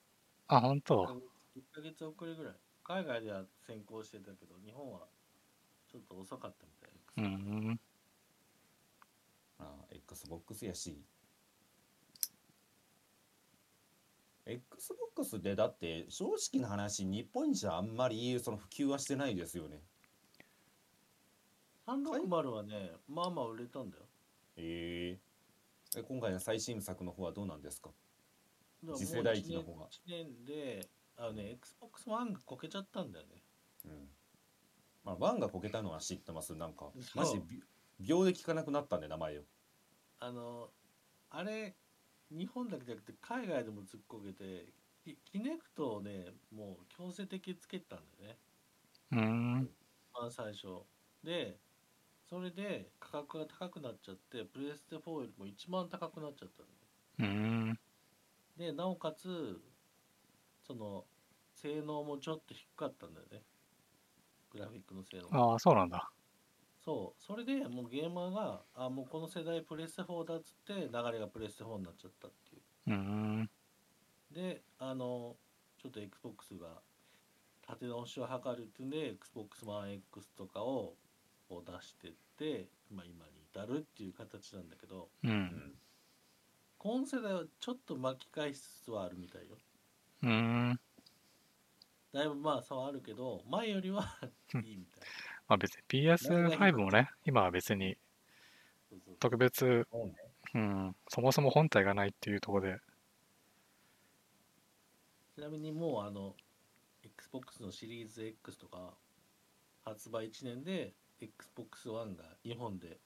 [0.48, 1.22] あ、本当
[1.56, 2.54] ？1ヶ月遅れぐらい。
[2.84, 5.08] 海外では先行してたけど、日本は
[5.88, 6.90] ちょっと遅かったみたい。
[7.18, 7.80] うん。
[9.60, 11.02] ああ Xbox やし。
[14.46, 19.82] Xbox でだって正直な話、日本じゃあんまりその普及はしてないですよね。
[21.86, 24.04] 360はね、まあまあ売れたんだよ。
[24.58, 25.18] え
[25.96, 27.92] ええ今回の最新作の方はどうなんですか？
[28.96, 33.44] 次世代機の方が1年で、あのね、Xbox One がこけちゃったんだよね。
[33.86, 33.92] うん。
[35.04, 36.56] まあ、ワンがこけたのは知ってます？
[36.56, 37.62] なんか、マジび
[38.00, 39.44] 秒で聞かなくなったんで、名前を。
[40.20, 40.74] あの、
[41.30, 41.78] あれ、
[42.32, 48.40] 日本だけじゃなくて海外でもずっこけて、キキネクトをね、もう強制的につけたんだよね。
[49.12, 49.76] うん。
[50.14, 50.86] 番最初
[51.24, 51.60] で
[52.30, 56.70] それで価格が高くなっちゃってプレステ4よりも一番高くなっちゃったの
[57.20, 57.80] うーん。
[58.58, 59.60] でなおかつ
[60.62, 61.06] その
[61.54, 63.44] 性能もちょっと低かったんだよね
[64.52, 66.12] グラフィックの性能がああ、そうなんだ。
[66.90, 72.94] そうそれでもうゲーマーがあもうこの世代プレステ4だっつって流れがプレステ4になっちゃったっていううー
[73.44, 73.50] ん。
[74.34, 75.36] であの
[75.80, 76.82] ちょっと XBOX が
[77.68, 80.96] 立て直しを図るっていうんで XBOX One X とかを
[81.48, 85.28] こう出してって、まあ、今に至るっていう形なんだけどう。
[85.28, 85.74] うんん
[86.80, 89.58] 今世代はちょっと巻き返しつつはあるみたいよ
[90.24, 90.80] うーん。
[92.14, 94.18] だいぶまあ差はあるけど前よりは
[94.66, 95.08] いいみたい
[95.50, 97.98] まあ別に PS5 もね、今は別に
[99.20, 100.10] 特別、そ
[100.54, 102.78] うん、そもそも本体がないっていうところで、
[105.36, 106.36] ちなみにもうあの
[107.04, 108.94] XBOX のシリーズ X とか
[109.84, 113.00] 発売1年で XBOX One が日本で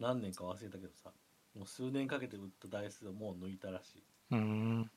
[0.00, 1.12] 何年か忘れたけどさ
[1.56, 4.02] もう数年かけて売った台数をもう抜いたらしい。
[4.32, 4.40] うーん。
[4.40, 4.90] うん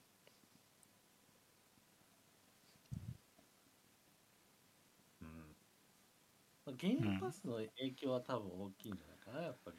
[6.66, 9.78] まあゲームパスの影響は多分大きいんじゃないかな、やっぱり。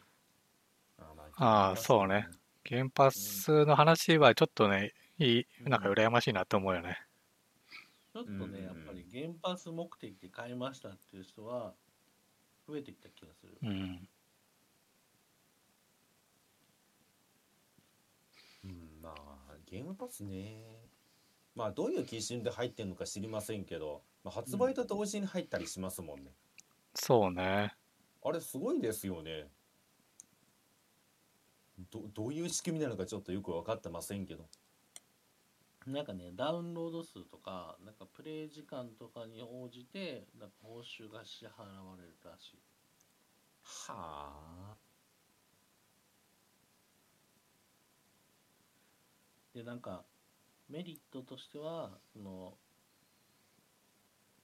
[0.98, 2.28] あまあーそうね
[2.66, 6.98] 原発の話はちょっとね、いい、なんか羨ましいなって思うよね。
[8.12, 11.74] ちょっとうんうんうんね、やっぱり原発目的で買いましたっていう人は
[12.66, 13.58] 増えてきた気がする。
[13.62, 14.08] うん。
[18.64, 20.90] うんまあゲームパスね
[21.54, 26.32] まあどういう基準で入ってるのか知りませんけど、まあ、発売と同時に入ったりしますもんね、
[27.00, 27.74] そうね。
[28.22, 29.48] あれすごいですよね
[31.90, 34.44] どどういう仕組みなのかちょっとよく分かってませんけど
[35.86, 42.58] なんかね、ダウンロード数とか、なんかプレイ時間とかに応じて、なんか報酬が支払われるらしい。
[43.62, 44.76] はあ
[49.54, 50.04] で、なんか、
[50.68, 52.58] メリットとしては、その、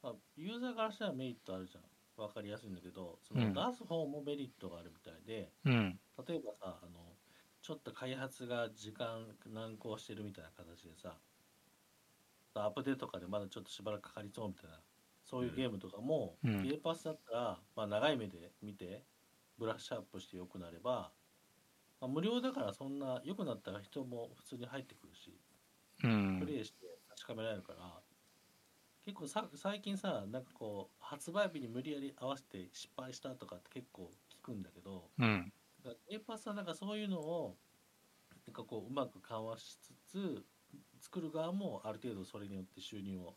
[0.03, 1.94] まあ、ユーザーからしたらメリットあるじゃん。
[2.17, 6.01] わかりやすいんだけど、そのうん出す方もメリットがあるみたいで、うん。
[6.27, 7.19] 例えばさあの
[7.63, 11.21] ちょっと開発が時間難航してるみたいな形でさ
[12.55, 14.83] アップデートとかでまだちょっとしばらくかかりそうみたいな
[15.25, 19.07] そういうゲームとかも、うんゲーパスだったら、まあ、長い目で見て
[19.59, 21.15] ブラッシュアップして良くなれば、
[22.01, 25.41] まあ、無料だからそんな良くなったら人も普通に入ってくるし
[26.05, 26.47] うんプ。
[26.47, 28.04] レイして確かめられるから、
[29.05, 35.53] 結構さ最近さなんかこう発売日に無理やり合わせて失敗したとかって結構聞くんだけど、うん。
[35.85, 37.57] だから A パスはなんかそういうのを
[38.47, 40.45] なんかこううまく緩和しつつ
[41.01, 43.35] 作る側もある程度それによって収入を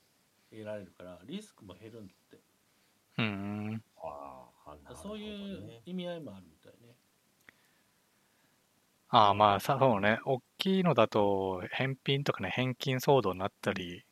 [0.49, 2.37] 得られるからリスクも減るんだって
[3.17, 3.83] うん。
[3.97, 6.95] ああなるほどねそういう意味合いもあるみたいね
[9.09, 10.19] ああ、まあ、さ、そうね。
[10.25, 14.03] 大きいのだと、返品とかね、返金騒動になったり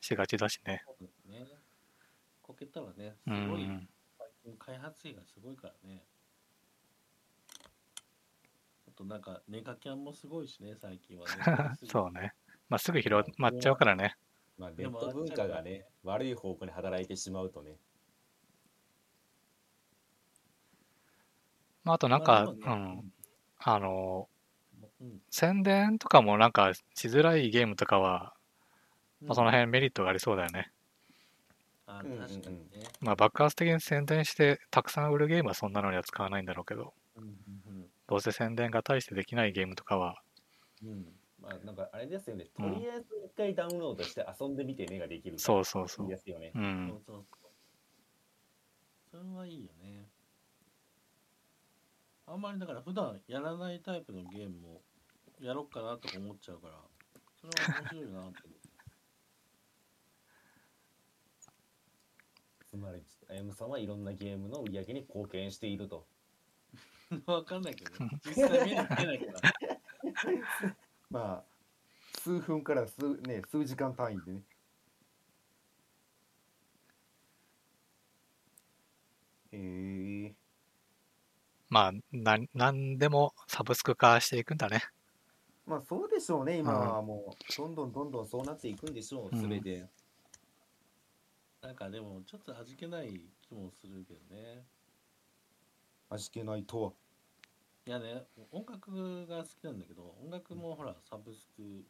[0.00, 0.82] しがちだしね。
[0.84, 1.46] そうですね
[2.42, 3.88] こけたらねうすごいん。
[4.18, 6.02] 最近開発費がすごいからね
[8.88, 11.32] あとなんかネガキャンもすごいしね最近はね
[11.86, 12.34] そうね。
[12.68, 14.16] まあ、すぐ広まっちゃうからね。
[14.58, 17.76] まあネット文化がね悪い方向に働いてしまうとね
[21.82, 23.12] まあ、あとなんまか、ねん。
[23.58, 24.28] あの、
[25.00, 28.39] うん宣伝とかもなんかしづらいゲームとかは、うん
[29.22, 30.70] まあ、その辺メリットがありそうだよね。
[31.86, 40.20] 確かにね、まあ、爆発的に宣伝してたくさん売るゲームはそんなのには使わないんだろうけど、うんうんどうせ宣伝が大してできないゲームとかは、
[40.82, 40.88] うん。
[40.88, 41.06] うん
[41.40, 42.44] まあなんかあれですよね。
[42.56, 42.80] とうん。
[42.80, 46.10] りあえず一回ダウンロードして遊んでみてねができるそうそうそいうい。
[46.10, 46.50] ですよね。
[46.54, 46.88] そううん。
[46.88, 47.24] そうそう。
[49.10, 50.06] それはいいよね。
[52.26, 54.82] あんまりだから普段やらないタイプのゲームも
[55.40, 56.74] やろっかなとか思っちゃうから
[57.40, 58.59] それは面白いなって
[62.70, 66.06] つまりあやむさんはいろんなゲームの売り上げに貢献していると。
[67.26, 68.10] わかんないけどね。
[68.24, 70.76] 実際見ない見ないから。
[71.10, 71.44] まあ
[72.20, 74.42] 数分から数ね数時間単位でね。
[79.52, 80.34] へえ
[81.68, 84.82] まあ、な、なんでもサブスク化していくんだね。
[85.66, 86.58] まあそうでしょうね。
[86.58, 89.36] 今はもうどんどんどんどんそうなっていくんでしょう。
[89.36, 89.40] うん。
[89.40, 89.88] それで、
[91.62, 94.64] なんかでもちょっと味気ない気もするけどね。
[96.08, 96.92] 味気ないとは。
[97.86, 101.84] いやね音楽が好きなんだけど音楽もほらサブスク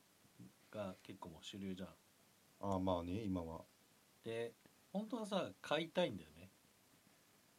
[0.71, 1.89] が結構もう主流じゃん。
[2.63, 3.61] ああまあね今は。
[4.25, 4.53] で
[4.93, 6.51] 本当はさ買いたいんだよね。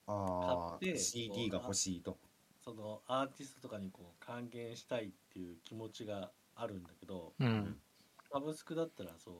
[0.07, 2.17] ああ買って CD が欲しいと。
[2.63, 7.79] そのアーティストとかにこう還元したいっていう気持ちがあるんだけど、うん。
[8.31, 9.35] サブスクだったらそう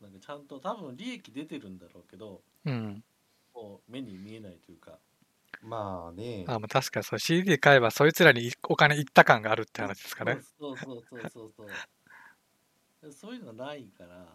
[0.00, 3.04] なんかちゃんと多分利益出てるんだろうけどうん。
[3.52, 4.98] こう目に見えないというか。
[5.62, 6.44] まあね。
[6.46, 10.38] あ、まあ確かにそう CD 買えばそいつらにお金いった感があるって話ですかね。
[10.58, 11.52] そうそうそうそう。
[13.00, 13.12] そう。
[13.12, 14.26] そういうのがないから。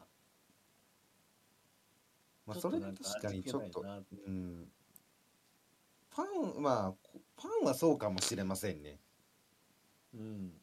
[2.48, 4.68] まあそれは確かにちょっとうん。
[6.10, 9.00] ファンまあこファンはそうかもしれませんね。
[10.14, 10.61] うん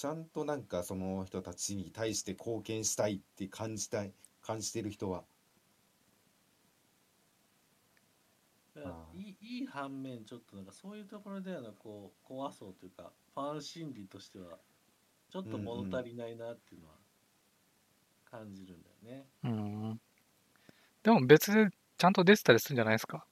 [0.00, 5.24] ちゃんとなんかその人たちに対して貢献したいって感じたい感じてる人は
[9.12, 14.56] いいいい反面ちょっとなんかそういうところではなこう怖そうというかファン心理としては
[15.30, 16.94] ちょっと物足りないなっていうのは
[18.30, 20.00] 感じるんだよね、うん。
[21.02, 23.26] でも別でちゃんと出てたりするんじゃないですか？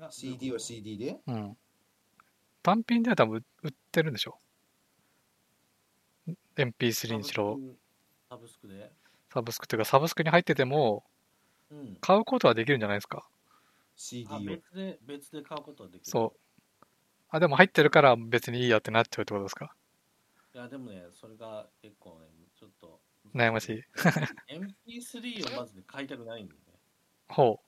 [0.00, 1.16] あ CD は CD で？
[1.28, 1.56] うん。
[2.64, 4.36] 単品では多分売ってるんでしょ？
[6.56, 7.58] ?MP3 にしろ、
[8.28, 8.92] サブスクで
[9.32, 11.04] サブスクっていうかサブスクに入ってても
[11.70, 13.28] うん買うことはできるんじゃないですか
[13.96, 16.34] ？CD あを別で別で買うことはできるそ
[16.82, 16.84] う。
[17.28, 19.74] あ、でも入ってるから別にいいやってなっちゃうってことですか？
[20.54, 22.26] いやでもねそれが結構ね
[22.58, 23.00] ちょっと
[23.34, 23.84] 悩ましい。
[24.48, 26.78] MP3 をまずね買いたくないんだよね
[27.28, 27.60] ほ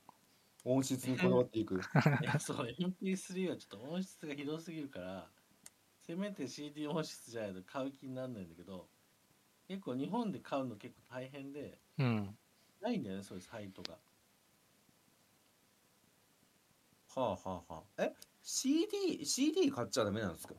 [0.65, 1.77] 音質にこだわっていく
[2.23, 5.31] いやそう MP3 はちょっと音質がひどすぎるから
[6.09, 8.87] せめて CD 音質じゃないと買う気にならないんだけど
[9.69, 12.03] 結構日本で買うの結構大変でう。
[12.03, 12.39] うん。
[12.81, 13.99] ないんだよねそういうサイトが
[17.15, 20.55] はあはあはあえ？CD CD 買っちゃダメなんですか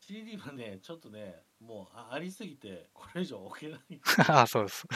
[0.00, 3.80] ？CD はねちょっとねもうあありすぎてこれ以上置けない
[4.28, 4.86] あ、そうです。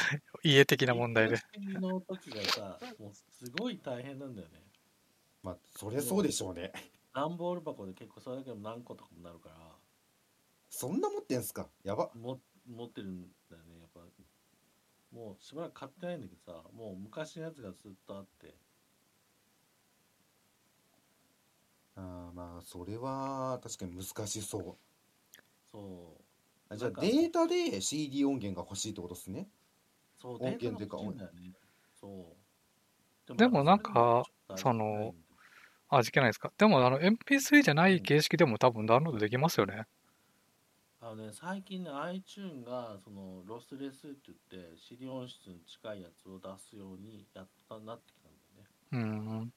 [0.43, 1.37] 家的な問題で。
[1.53, 4.63] CD の時がさもうすごい大変なんだよね
[5.43, 6.73] まあそりゃそうでしょうね
[7.13, 9.55] 段ボール箱で結構それだけでも何個とかもなるから。
[10.69, 11.69] そんな持ってんすか？
[11.83, 12.11] やば。
[12.15, 13.81] も持ってるんだよね。
[13.81, 14.01] やっぱ
[15.13, 18.55] もうしばらく買ってないんだけどさもう昔のやつがずっとあって。
[21.97, 24.77] あーまあそれは確かに難しそう。
[25.71, 26.23] そう。
[26.73, 29.49] あじゃあなんかデータで CD 音源が欲しいってことですね？
[30.17, 31.53] そう音源っていうか欲しいんだよね。
[32.01, 32.37] そ
[33.29, 33.37] う。
[33.37, 34.23] でもなんか
[34.55, 35.15] その
[35.99, 36.53] 味気ないですか？
[36.57, 39.87] でもあの MP3 じゃない形式でも多分ダウンロードできますよね。
[41.01, 49.53] あのね最近ね iTune がそのロスレスって言って CD 音質に近いやつを出すようにやったなってきたんだよねうん。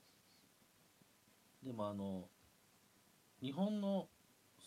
[1.64, 2.30] でもあの
[3.42, 4.08] 日本の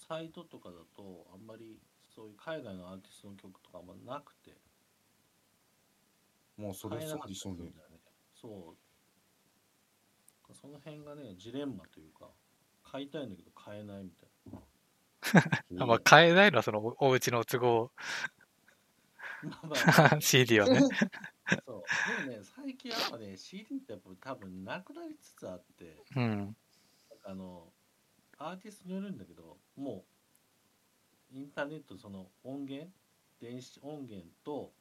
[0.08, 1.80] サイトとかだとあんまり
[2.14, 4.52] そういう海外のアーティストの曲とかあんまなくて
[6.56, 8.00] もうそれ買えなかったりすそうでしょうんねるだよね
[8.34, 8.76] そう
[10.54, 12.28] その辺がねジレンマというか
[12.82, 14.28] 買いたいんだけど買えないみたい
[15.80, 17.90] あ まあ、買えないのはそのおお家の都合。
[20.20, 20.80] CD はね。
[21.66, 22.26] そう。
[22.26, 26.04] でもね最近やっぱね CD ってやっぱ多分なくなりつつあって。
[26.14, 26.56] うん。
[27.24, 27.72] あの
[28.38, 30.04] アーティストによるんだけども
[31.32, 32.90] うインターネットその音源
[33.40, 34.72] 電子音源と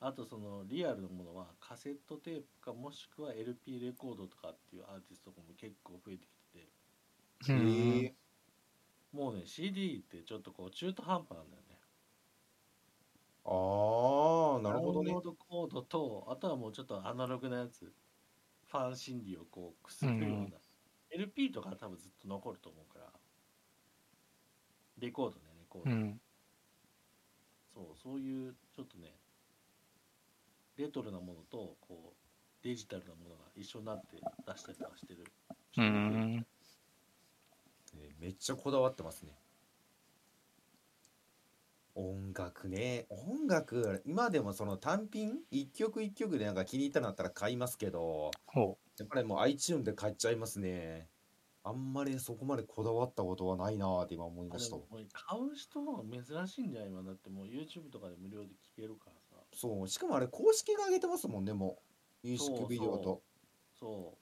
[0.00, 6.68] あとそのリアルのものはカセットテープかもしくは LP レコードとかっていうアーティストも結構増えてきて
[7.42, 8.16] て。
[9.12, 11.80] もうね CD ってちょっとこう中途半端なんだよね。
[13.44, 15.10] ああなるほどね。
[15.12, 17.94] ダウンロードコードとあとはもうちょっとアナログなやつ。
[18.66, 20.52] ファン心理をこうくすぐるような、うん。
[21.10, 23.12] LP とかは多分ずっと残ると思うから。
[24.98, 26.20] レコードねレコード、うん。
[27.72, 29.14] そうそういうちょっとね
[30.76, 35.24] レトロなものとこうデジタルなものが一緒になって出したりとかしてる。
[35.78, 35.82] う。
[35.82, 36.46] ん。
[37.98, 39.32] えーめっちゃこだわってますね。
[41.94, 43.06] 音楽ね。
[43.08, 51.08] 音楽今でもその単品一曲一曲でなんか気に入ったのあったら買いますけどほやっぱりもう iTune で買っちゃいますね。
[51.64, 54.76] あんまりそこまでこだわったことはないなーって今思いあました。
[55.12, 59.12] 買う人の方が珍しいんじゃない今だってもう YouTube とかで無料で聴けるから。
[59.12, 59.15] さ
[59.56, 61.78] そうしかもあれ公式が上げてますもんねも
[62.22, 62.28] う。
[62.28, 63.22] ミュージックビデオと。
[63.80, 64.18] そ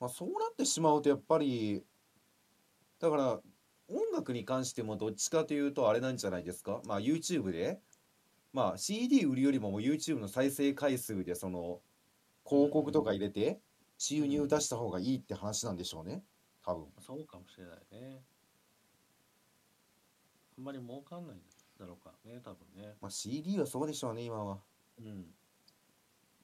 [0.00, 1.82] まあ、そうなってしまうとやっぱり
[2.98, 3.40] だから
[3.88, 6.82] 音楽に関してもどっちかというとあれなんじゃないですか？
[6.84, 7.80] まあ YouTube で。
[8.52, 11.80] まあ CD 売るよりももう YouTube の再生回数でその
[12.44, 13.60] 広告とか入れて
[13.98, 16.22] 収入出した方がいいって話なんでしょうね
[16.64, 16.84] 多分。
[16.84, 18.22] うそうかもしれないね。
[20.56, 21.50] あんまり儲かんないんだ
[21.80, 22.96] ろうかね多分ね。
[23.00, 24.58] まあ CD はそうでしょうね今は。
[24.98, 25.26] うん。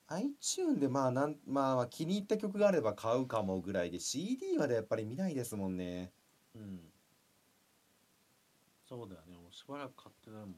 [0.09, 6.13] iTune でまあなんまあ気に入った曲があれば買うかもぐらいで CD までやっぱり見ないですもんね。
[6.55, 6.81] うん。
[8.89, 9.37] そうだよね。
[9.37, 10.55] もうしばらく買ってないもん。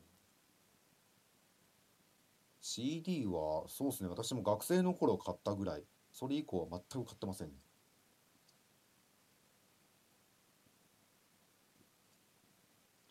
[2.62, 4.08] CD はそうですね。
[4.08, 5.84] 私も学生の頃買ったぐらい。
[6.12, 7.54] それ以降は全く買ってませんね。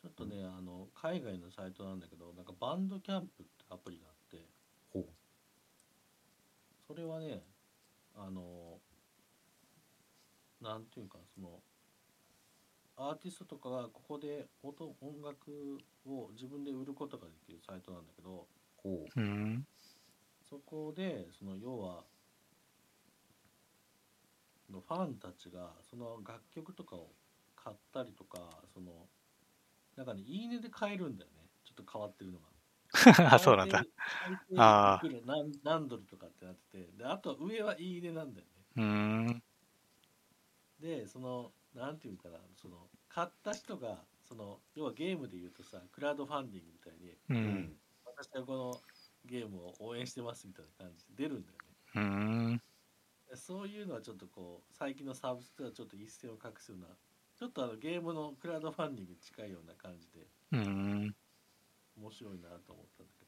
[0.01, 0.70] ちょっとねあの
[1.01, 4.45] 海外のサイトなんだけどなんかバンドキャンプってアプリがあって。
[4.93, 5.05] ほう。
[6.87, 7.41] それはね
[8.15, 8.77] あの
[10.61, 11.59] なんていうかその
[12.97, 18.45] アーティストとかがここで音音楽を自分で売ることができるサイトなんだけど
[18.77, 19.19] ほう。
[19.19, 19.65] ん。
[20.47, 22.03] そこでその要は
[24.67, 27.07] そのファンたちがその楽曲とかを
[27.55, 28.37] 買ったりとか
[28.73, 28.91] その
[29.95, 32.45] なんかねいいねで買えるんだよねちょっと変わってるのが
[33.33, 33.83] あ、 そうなんだ。
[34.57, 38.83] あーいくら何何ドルとかってなっててであと上はいいねなんだよねうー
[39.37, 39.43] ん。
[40.79, 47.33] でそのなんていうかなその買った人がその要はゲームで言うとさクラウドファンディングみたいにう。
[47.33, 48.81] んん、私はこの
[49.25, 52.61] ゲームを応援してますみたいな感じで出るんだよねうーん。
[53.29, 56.87] でそういうのはちょっとこう最近のサービスとはちょっと一線を画すような
[57.41, 61.15] ちょっとあのゲームのクラウドファンディングに近いような感じでうーん。
[61.97, 63.25] 面白いなと思ったんだけ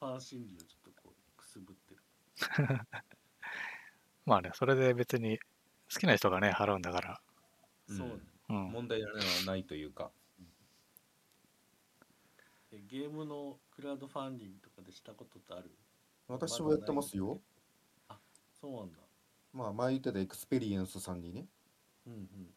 [0.00, 0.06] ど。
[0.08, 2.00] ファン心理をちょっとこうくすぶってる。
[4.24, 5.38] まあね、それで別に
[5.92, 7.20] 好きな人がね、払うんだから。
[7.88, 8.14] うんそうね。
[8.48, 8.70] うん。
[8.70, 9.12] 問題は
[9.44, 10.10] ないというか。
[12.70, 15.70] でゲームのクラウドファンディングとかでしたことってある？
[16.26, 17.38] 私はやってますよ。
[18.54, 18.98] そうなんだ。
[19.52, 21.46] まあ前言ってたエクスペリエンスさんにね。
[22.06, 22.54] うんうん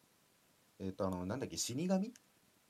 [0.78, 2.12] えっ、とあのなんだっけ死噛？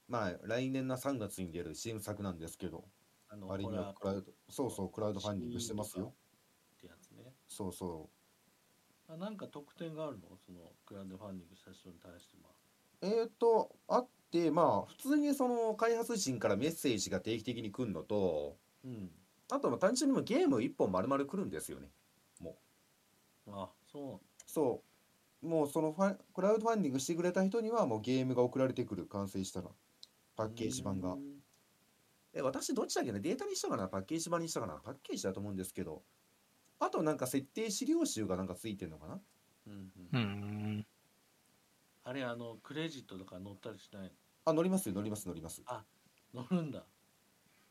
[0.09, 2.85] まあ来年の3月に出る新作なんですけど
[3.29, 6.13] あのあれにはクラウドそうそうクラウドファンディングしてますよ。
[6.77, 7.33] ってやつね。
[7.49, 8.09] そうそ
[9.09, 10.37] あなんか特典があるの？
[10.45, 12.51] そのクラウドファンディングした人に対しては。
[13.03, 19.11] うえっ、とあってまあ普通にその開発陣からメッセージが定期的に来るのとうん。
[19.51, 21.89] あとまあ単純にもうゲーム1本丸々来るんですよね
[23.53, 24.96] あそそう
[25.43, 29.69] もうそのファンクラウドファンディングしてくれた人にはもうゲームが送られてくる完成したら
[30.37, 31.13] パうッケージ版が。
[31.13, 31.21] うん。
[32.35, 33.89] え私どっちだっけなデータにしたかな？
[33.89, 34.75] パッケージ版にしたかな？
[34.75, 36.03] パッケージだと思うんですけど。
[36.79, 39.21] あとなんか設定資料集がなんかついてるのかな？
[39.69, 40.09] うんうん。
[40.13, 40.19] うー
[40.81, 40.87] ん。
[42.05, 44.13] あれあのクレジットとか載ったりしない？
[44.45, 45.63] あ乗りますよ乗ります乗ります。
[46.35, 46.85] の載るんだ。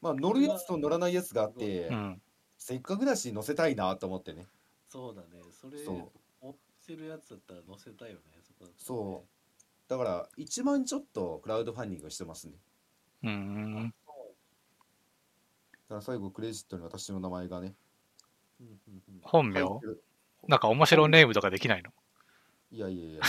[0.01, 2.21] まあ乗るやつと乗らないやつがあってうん。
[2.57, 4.47] せっかくだし乗せたいなと思ってね。
[4.89, 5.43] そうだね。
[5.51, 6.11] それそう
[6.87, 8.21] 追ってるやつだったら載せたいよね。
[8.43, 9.01] そこだったらね。
[9.01, 9.25] そ
[9.87, 12.53] だから1万ちょっとクラウドファンディングしてますね。
[13.23, 13.93] うーん。
[15.87, 17.73] だから最後クレジットに私の名前がね。
[18.59, 19.19] うんうんうん。
[19.23, 20.03] 本名入ってる。
[20.47, 21.91] なんか面白ネームとかできないの？
[22.71, 23.21] いやいやいや。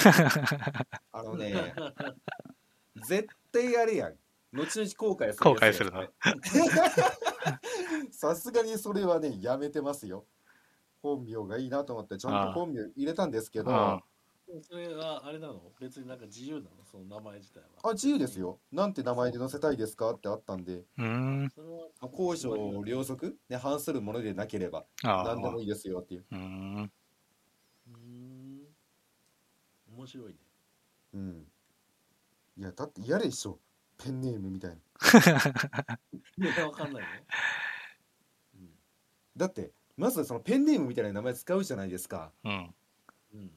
[1.13, 1.75] あのね
[3.07, 4.15] 絶対やるやん。
[4.53, 6.09] 後々後悔するやつ後悔するのや
[8.11, 10.25] つさすがにそれはねやめてますよ
[11.15, 14.03] 本名がいいなと思ってちゃんと本名入れたんですけどあ
[14.63, 15.73] それはあれなの？
[15.81, 16.71] 別になんか自由なの？
[16.85, 17.67] その名前自体は。
[17.83, 18.61] あ自由ですよ。
[18.71, 20.85] なんて名前で載せたいですかってあったんで。
[20.97, 21.51] うーん。
[22.01, 22.55] 公序
[22.89, 25.25] 良俗ね反するものでなければああ。
[25.25, 26.27] 何でもいいですよっていう。
[26.31, 26.93] うーん。
[27.89, 28.61] うーん。
[29.97, 30.39] 面白いね。
[31.15, 31.47] うん。
[32.57, 33.59] いやだって嫌でしょ。
[33.99, 34.77] ペンネームみたいな。
[36.39, 37.09] いやわかんないね。
[38.55, 38.71] うん。
[39.37, 42.33] だってまずそのペンネームみたいな名前使うじゃないですか。
[42.45, 42.75] うん。
[43.35, 43.51] うん。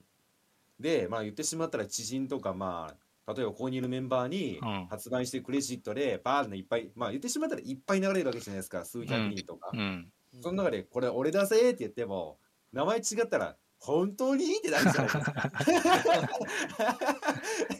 [0.79, 2.93] でまあ言ってしまったら知人とかま
[3.25, 4.87] あ例えばここにいるメンバーにうん。
[4.87, 10.11] 発売してクレジットでバーンのいっぱいまあ言ってしまったらいっぱい流れるわけじゃないですか数百人とか、うん。
[10.41, 12.37] その中でこれ俺だぜって言っても
[12.71, 15.51] 名前違ったら本当にってなるじゃないですか。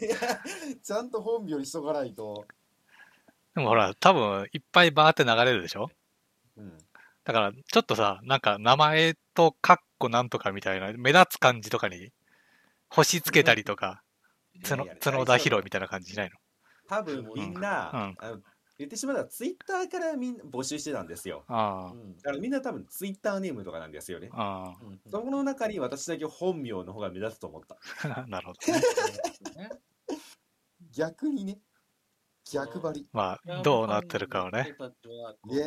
[0.00, 0.16] いや
[0.82, 2.46] ちゃんと本名にしとかないと、
[3.54, 5.82] でもほら、多分いっぱいバーって流れるでしょ？
[5.82, 5.88] うん、
[7.30, 12.10] だから、ちょっとさ、なんか名前とカッコなんとかみたいな、目立つ感じとかに、
[12.88, 14.02] 星つけたりとか、
[14.64, 16.36] 角角田博みたいな感じしないの？
[16.88, 18.42] 多分みんな、うん。
[18.78, 21.44] 言ってしまったらツイッターからみんな募集してたんですよ。
[21.46, 24.30] だからみんな多分ツイッターネームとかなんですよね。
[25.10, 27.76] そこの中に私だけ本名の方が目立つと思った。
[28.08, 28.80] あ、 なるほどね。
[29.68, 29.70] ね。
[30.92, 31.60] 逆にね
[32.52, 34.76] 逆張りまあ、どうなってるかをね。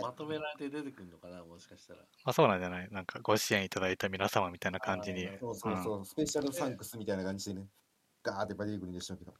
[0.01, 2.89] まとめられて出てくるのかなもしかしたらまあそうなんじゃない？
[2.91, 5.27] なんかご支援いただいた皆様みたいな感じに。
[5.39, 7.67] そうそうそう、スペシャルサンクスみたいな感じでね
[8.23, 9.33] ガーってバリーグにでしょうけど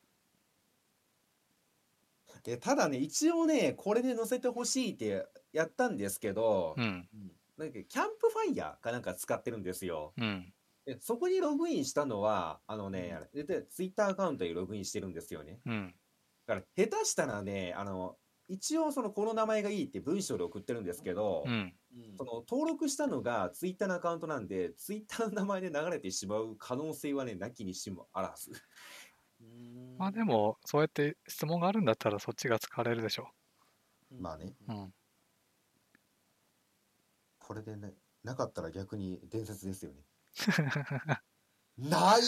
[2.44, 6.84] でただね一応ねこれで載せてほしいってやったんですけど、うん。
[6.84, 6.88] う
[7.18, 10.12] んなんかキャンプファイヤーかなんか使ってるんですよ。
[10.18, 10.52] うん。
[10.88, 15.60] でそこにログインしたのは、あのね、で、ツイッターアカウントにログインしてるんですよね。
[15.68, 15.96] うん。
[16.46, 18.18] だから、下手したらね、あの、
[18.48, 21.54] 一応そのこの名前がいいって文章で送ってるんですけど、うん。
[21.54, 21.74] うん
[22.18, 28.52] その登録したのがツイッターのアカウントなんで、ツイッターの名前で流れてしまう可能性はね、なきにしもあらず。
[29.98, 33.30] まあでも、そうやって質問があるんだったらそっちが使われるでしょ
[34.12, 34.54] まあね。
[34.68, 34.74] う。
[34.74, 34.94] うん。
[37.40, 39.98] これでね、なかったら逆に伝説ですよね。
[41.78, 42.22] ない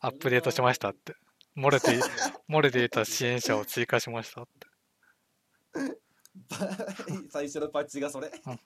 [0.00, 1.14] アップデートしましたって。
[1.56, 1.98] 漏れて、
[2.48, 4.66] 漏れていた支援者を追加しましたって。
[7.30, 8.60] 最初のパッチがそれうん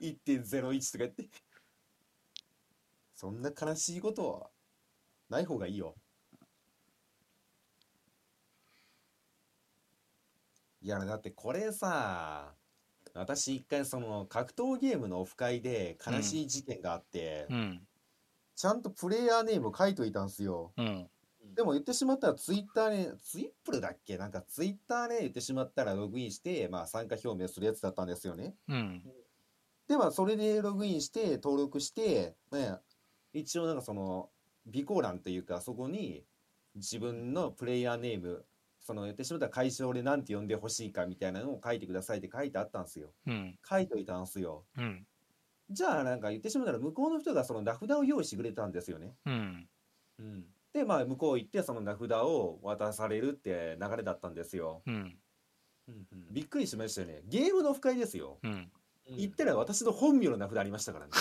[0.00, 1.28] 1.01とか言って
[3.14, 4.50] そんな悲しいことは
[5.28, 5.96] ない方がいいよ
[10.80, 12.54] いやだってこれさ
[13.14, 17.86] 私一回その格闘ゲームのオフ会で悲しい事件があって、うん。
[18.56, 21.08] ちゃんとプレイヤーネーム書いといたんすようん。
[21.54, 24.18] でも言ってしまったらツイッターね、ツイップルだっけ？
[24.18, 28.54] なんかツイッターね、言ってしまったらログインして、まあ参加表明するやつだったんですよね。
[28.68, 29.02] うん。
[29.86, 32.78] で、まあそれでログインして、登録して、ね、
[33.32, 34.30] 一応なんかその、
[34.70, 36.24] 備考欄というか、そこに
[36.74, 38.44] 自分のプレイヤーネーム、
[38.80, 43.10] その言ってしまったら会場で何て呼んでほしいかみたいなのを書いてくださいって書いてあったんですよ。
[43.26, 43.58] うん。
[43.68, 44.64] 書いといたんですよ。
[44.76, 45.06] うん。
[45.70, 49.14] じゃあなんか言ってしまったら向こうの人がその名札を用意してくれたんですよね。
[49.24, 49.68] うん。
[50.18, 50.44] うん。
[50.74, 54.82] で、まあ向こう行ってその名札を渡されるって流れだったんですよ。
[54.86, 55.16] うん。
[55.86, 57.22] うんうんびっくりしましたよね。
[57.26, 58.38] ゲームのオフ会ですよ。
[58.42, 58.50] うん。
[58.50, 58.72] うん
[59.06, 61.12] 言ったら私の本名の名札ありましたからね。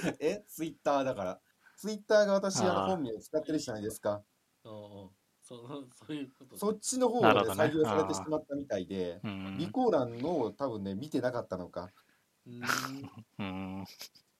[0.18, 1.40] えツイッターだから。
[1.76, 4.24] ツイッターが私あの本名使ってるじゃないですか。
[4.64, 5.12] そ
[5.54, 11.90] のそういうことそっちの方でなるほどね採用されてしまったみたいで、うん備考欄の多分ね、見てなかったのか。
[12.50, 13.44] うーんう
[13.82, 13.84] ん。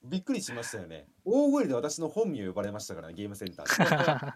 [0.03, 1.07] びっくりしましたよね。
[1.25, 4.33] 大声で私の本名呼ばれましたからね、ゲームセンターで。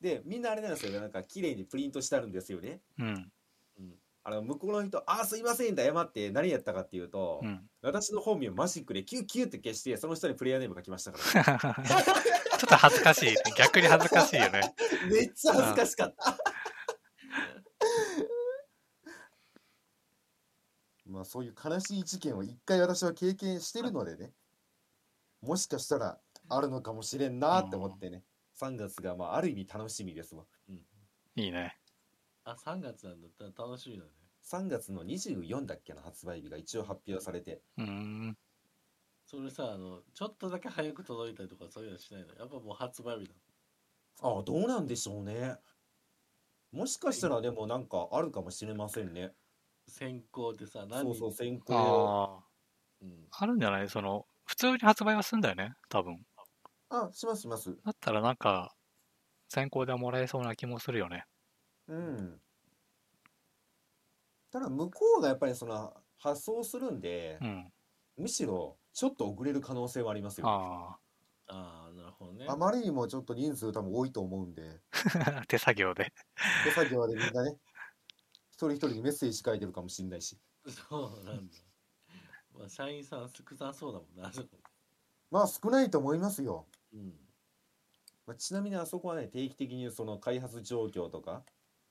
[0.16, 1.00] で、みんなあれなんですよ。
[1.00, 2.80] なんか綺麗にプリントしてあるんですよね。
[2.98, 3.32] うん。
[4.24, 7.68] あの、向こうの人、あー、すいませんって謝って何やったかっていうと、うん。
[7.82, 11.18] 私の本名マジックでキュッキュッって消して、その人にプレイヤーネーム書きましたか
[11.58, 11.88] ら、ね。
[12.58, 13.34] ちょっと恥ずかしい。
[13.56, 14.74] 逆に恥ずかしいよね。
[15.10, 16.38] めっちゃ恥ずかしかった。
[21.12, 24.32] まあそういう悲しい事件を一回私は経験してるのでね、
[25.42, 28.24] もしかしたらあるのかもしれんなって思ってね、
[28.58, 30.44] 3月がまあある意味楽しみですわ。
[31.36, 31.76] いいね。
[32.44, 34.10] あ3月なんだったら楽しみだね
[34.44, 38.36] 3月の24だっけな発売日が一応発表されて、うん。
[39.26, 42.34] それさあのちょっとだけ早く届いたりとかそういうのしないの？
[42.34, 43.34] やっぱもう発売日だ
[44.22, 45.56] ああ、どうなんでしょうね。
[46.72, 49.32] もしかしたらでもなんかあるかもしれませんね。
[49.88, 52.16] 先行でさそ何うそう、先行。
[52.16, 52.48] ああ。
[53.02, 53.90] うんあるんじゃない？
[53.90, 55.74] その、普通に発売はすんだよね？
[55.90, 56.24] 多分。
[56.90, 57.82] あ、しますします。
[57.84, 58.76] だったらなんか、
[59.48, 61.26] 先行でもらえそうな気もするよね。
[61.88, 62.42] うん。
[64.52, 67.72] ただ向こうがやっぱりその発送するんでう、ん。
[68.16, 70.50] むしろちょっと遅れる可能性はありますよ。
[70.50, 70.98] あ
[71.48, 74.82] ああなるほどねあまりにもちょっと人数多分多いと思うんで、
[75.42, 75.46] あ。
[75.48, 76.12] 手作業で。
[76.64, 77.71] 手作業でみんなね、一
[78.68, 80.38] 人一人にメッセージ書いてるかもしれないし。
[80.66, 81.54] そうなんだ
[82.58, 84.48] まあ社員さん少なそうだもんなあそこ
[85.30, 86.66] まあ少ないと思いますよ。
[86.92, 87.14] うん
[88.26, 91.42] まあ、ちなみにあそこはね、定期的にその開発状況とか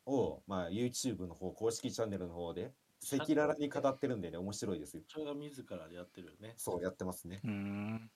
[0.06, 5.04] を、まあ YouTube の方、公式チャンネルの方で赤裸々に語ってるんでね、面白いですよ。
[5.10, 7.42] それが自らでやってるよねそう、やってますね。
[7.44, 8.12] うーん。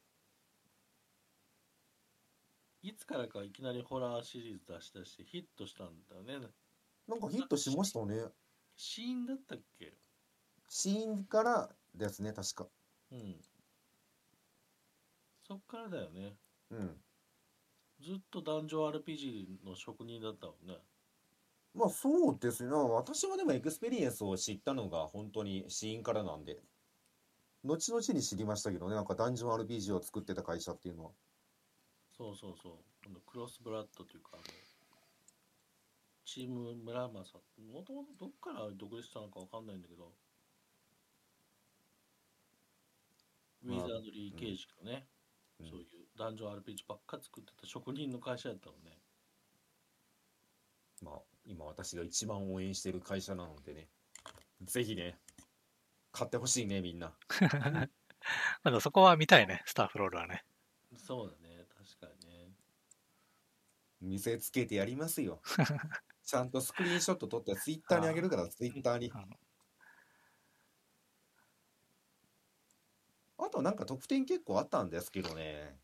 [2.84, 6.48] いつからかいきなりホラーシリーズ出したしヒットしたんだよね
[7.08, 8.26] なんかヒットしましたね。
[8.76, 9.94] 死印だったっけ？
[10.70, 12.68] 死印からですね、確か。
[13.12, 13.36] うん
[15.48, 16.34] そっからだよね
[16.72, 16.98] うん。
[18.02, 20.76] ずっとダンジョン RPG の職人だったもんね
[21.76, 22.72] まあそうですね。
[22.72, 26.62] 私はでもエクスペリエンスを知ったのが本当に死印からなんで。
[27.64, 31.12] 後々に知りましたけどね、なんかダンジョン RPG を作ってた会社っていうのは。
[32.18, 32.74] そうそうそう
[33.08, 34.44] あのクロスブラッドというかあの
[36.26, 37.14] チーム村正
[37.72, 40.12] もともとどっから独立したのかわかんないんだけど
[43.64, 45.08] ウまあィザードリー形式のね、
[45.60, 45.86] うんそういう
[46.18, 48.98] ダンジョン RPG ばっか作ってた職人の会社やったのね
[51.02, 53.88] まあ今私が一番応援してる会社なのでね。
[54.62, 55.18] ぜひね、
[56.12, 57.14] 買ってほしいね、みんな。
[58.64, 60.44] まだそこは見たいね、スターフロールはね。
[60.98, 62.54] そうだね確かにね
[64.00, 65.42] 見せつけてやりますよ。
[66.26, 69.12] ちゃんとスクリーンショット撮ってツイッターにあげるから、ツイッターに。
[73.38, 75.78] あとなんか得点結構あったんですけどね。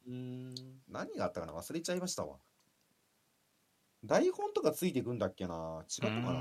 [0.89, 1.53] 何があったかな？
[1.53, 2.37] 忘れちゃいましたわ。
[4.03, 5.85] 台本とかついてくんだっけな？
[5.87, 6.31] 違ったかうんな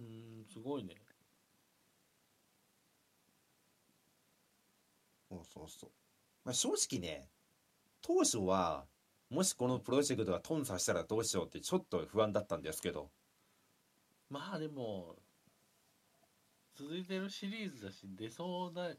[0.00, 0.96] うーん、すごいね。
[5.28, 5.90] そうそうそう。
[6.44, 7.28] まあ、正直ね、
[8.00, 8.86] 当初は、
[9.32, 13.10] もしこのプロジェクトが頓挫したらどうしようってちょっと不安だったんですけど、
[14.28, 15.16] まあでも、
[16.76, 18.96] 続いてるシリーズだし、出そうだよ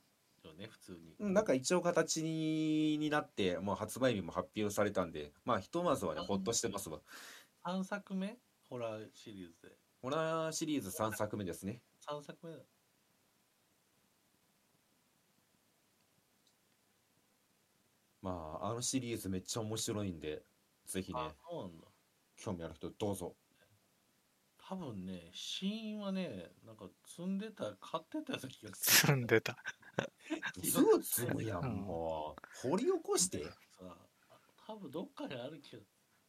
[0.57, 1.15] ね、普通に。
[1.19, 6.99] うんなんか一応形にになって、もう発売日も発表されたんで、まあひとまずはね、ほっとしてますわ。
[7.65, 8.37] 3作目？
[8.69, 9.77] ホラーシリーズで。
[10.01, 11.81] ホラーシリーズ3作目ですね。
[12.09, 12.59] 3作目だ。
[18.23, 20.43] まあ、あのシリーズめっちゃ面白いんで、
[20.85, 21.87] ぜひね、あ、そうなんだ。
[22.37, 23.35] 興味ある人どうぞ。
[24.57, 29.57] 多分ね、死因はね、なんか積んでた、買ってたような気がす積んでた。
[30.63, 32.69] すぐ積むやん、うんもう。
[32.69, 33.39] 掘り起こして。
[33.39, 33.51] る。
[33.77, 33.97] さ
[34.65, 35.83] 多分どっかにあるけど。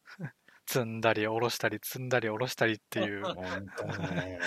[0.67, 4.39] 積んだり下ろしたり積んだり下ろしたりっていうほんとね。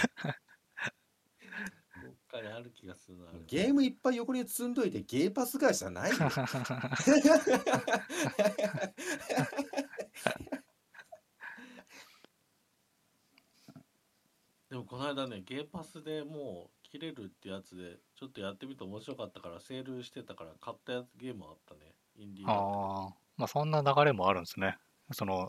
[2.41, 3.25] かにある気がするな。
[3.47, 6.17] ゲームいっぱい横に積んどいてゲーパス会社ないよ。
[14.71, 21.95] でもこの間ね、ゲーパスでもう切れるってやつで、ちょっとやってみて面白かったから、セールしてたから買ったやつゲームあったね。
[22.19, 24.77] インディーああまあそんな流れもあるんですね
[25.13, 25.49] その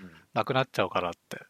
[0.00, 1.40] うんなくなっちゃうからって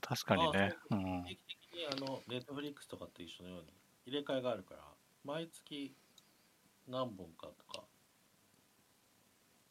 [0.00, 3.66] 確かにねあうん定期的にあの、ネットフリックスとかと一緒のように
[4.06, 4.80] 入れ替えがあるから、
[5.24, 5.94] 毎月
[6.88, 7.84] 何本かとか、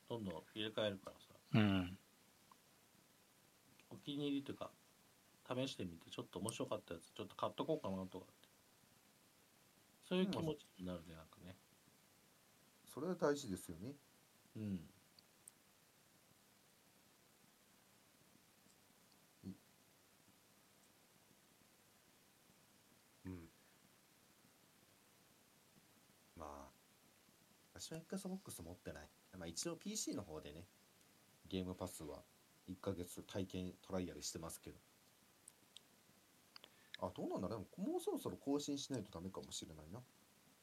[0.09, 1.97] どんどん入れ替えるからさ、うん
[3.89, 4.71] お気に入りというか、
[5.47, 8.49] 試してみて、ちょっと面白かったやつ、ちょっと買っとこうかなとかって。
[10.09, 11.55] そういう気持ちになるね、なんかね。
[12.93, 13.93] それは大事ですよね。
[14.55, 14.79] うん。
[23.25, 23.49] うん。
[26.35, 26.69] ま
[27.72, 29.09] あ、私は Xbox 持ってない。
[29.37, 30.63] まあ一応 PC の方でね、
[31.49, 32.19] ゲームパスは
[32.69, 34.77] 1ヶ月体験トライアルしてますけど。
[37.01, 39.99] あ、どうなんだろうでももうそろそろ更新しないとダメかもしれないな。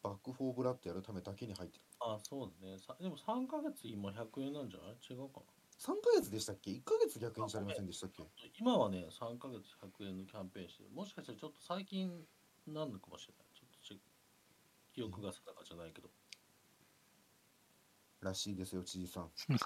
[0.03, 1.85] バックフォーブラッドやるためだけに入ってる。
[2.01, 2.79] あそうだね。
[2.79, 4.97] さでも3ヶ月今100円なんじゃない？
[5.05, 5.53] 違うかな。
[5.77, 8.25] 3ヶ月でしたっけ ?1 ヶ月逆円じゃありませんでしたっけ？
[8.59, 10.91] 今はね、3ヶ月100円のキャンペーンしてる。
[10.97, 12.09] もしかしたらちょっと最近
[12.67, 13.47] なのかもしれない。
[13.53, 14.01] ちょっとち
[14.95, 16.09] 記憶が定かじゃないけど。
[18.21, 19.31] らしいですよ、知事さん。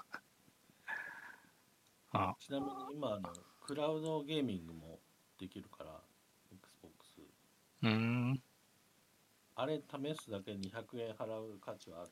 [2.11, 3.29] あちなみに今あの、
[3.61, 4.99] クラウドゲーミングも
[5.37, 6.01] できるから、
[6.51, 7.21] Xbox。
[7.81, 8.41] うーん
[9.57, 12.11] あれ試すだけ200円払う価値はある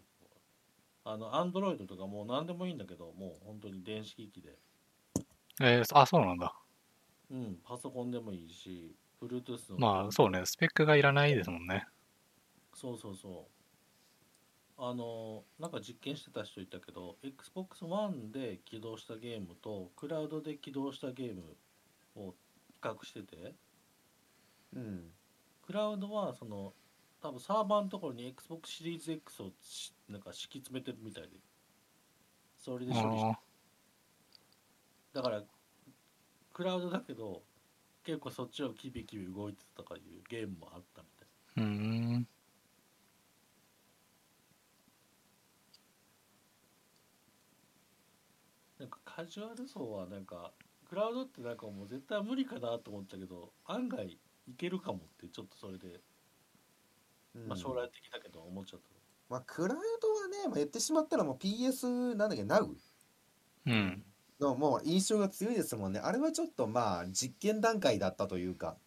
[1.05, 4.57] あの、アンドロイドとかもう何でもいいんだけど、もう本当に電子機器で。
[5.61, 6.55] えーあそうなんだ
[7.29, 9.77] うん、パソコンでもいいし、Bluetooth の。
[9.79, 11.85] まあそうねスペックがいらないですもんね
[12.73, 13.62] そうそうそう。
[14.77, 21.57] あの、なんか実験してた人いたけど、Xbox One で起動したゲームと、クラウドで起動したゲーム
[22.15, 23.55] を比較してて、
[24.73, 25.11] うん。
[25.61, 26.73] クラウドはその、
[27.21, 31.29] 多分サーバーのところに Xbox シリーズ X をしなんか敷き詰めてるみたいで、
[32.57, 33.39] それで処理してあ
[35.13, 35.43] だから、
[36.51, 37.43] クラウドだけど、
[38.03, 41.27] 結構そっちをキビキビ動いてたとかいうゲームもあったみたい。
[41.57, 42.27] ーうーん
[48.79, 50.51] なんかカジュアル層はなんか、
[50.89, 54.17] クラウドってなんかもう絶対無理かなと思ったけど、案外い
[54.57, 55.99] けるかもってちょっとそれで、
[57.47, 58.85] まあ将来的だけど思っちゃった。
[59.29, 62.69] まあ、クラウドはね、まあ、言ってしまったらもう PS なんだっけ、Now
[63.65, 64.03] うん
[64.39, 65.99] のもう印象が強いですもんね。
[65.99, 68.77] あれはちょっとまあ実験段階だったというか、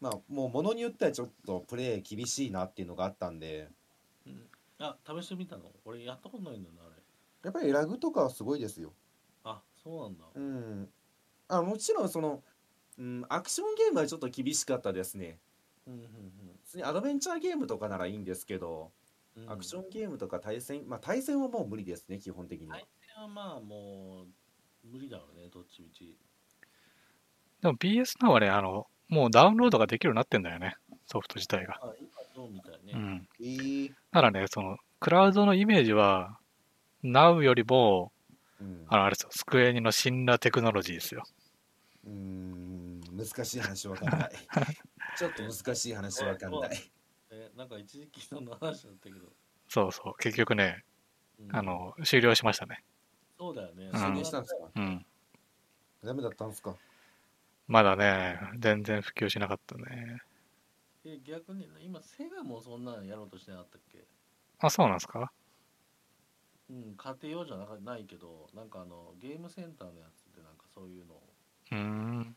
[0.00, 3.68] まあもうものによってはちょっとプレイ厳しいなっていうのがあったんで、
[4.26, 4.46] うん。
[4.80, 5.72] あ、試してみたの？
[5.84, 6.87] 俺やったことないんだよな。
[7.48, 8.92] やっぱりラグとかはすごいですよ。
[9.42, 10.24] あ、そうなんだ。
[10.34, 10.88] うん。
[11.48, 12.42] あもちろんその、
[12.98, 15.38] うん、アクションゲームはちょっと厳しかったですね。
[15.86, 16.00] うんうん
[16.64, 18.92] 普通にアドベンチャーゲームとかならいいんですけど、
[19.34, 19.50] うんうん。
[19.50, 22.74] アクションゲームとか対戦、まあ対戦はもう無理ですね、基本的には。
[22.76, 24.26] 対戦はまあも
[24.84, 26.18] う、無理だろうね、どっちみち。
[27.62, 30.76] でも PS now はねあのもうダウンロードができるようになってんだよね
[31.06, 32.92] ソフト自体があ、今そうみたいね。
[32.94, 36.37] うんえーならねそのクラウドのイメージは
[37.04, 38.12] Now よりも
[38.60, 38.84] うん。
[38.88, 41.24] あの、あれですよ、スクエニのシンラテクノロジーですよ。
[42.04, 43.00] うーん。
[43.16, 44.30] 難しい話わかんない。
[45.14, 46.92] ちょっと難しい話わかんない。
[47.30, 49.36] えなんか一時期そんな話だったけど、
[49.68, 50.84] そうそう、結局ね、
[51.38, 51.48] うん。
[51.50, 52.84] あの、終了しましたね。
[53.38, 53.90] そうだよね。
[53.92, 54.00] うん。
[54.00, 54.72] 終了したんですか？
[54.74, 55.06] うん。
[56.02, 56.78] ダメだったんですか？
[57.68, 60.18] まだね、全然普及しなかったね。
[61.04, 64.08] え逆に今セガもそんなのやろうとしてなかったっけ？
[64.60, 65.32] あ、そうなんですか？
[66.70, 71.14] うん家庭用じゃなかないけどなんかあのゲームセンターのやつでなんかそういうの。
[71.14, 71.22] を
[71.72, 72.36] うーん。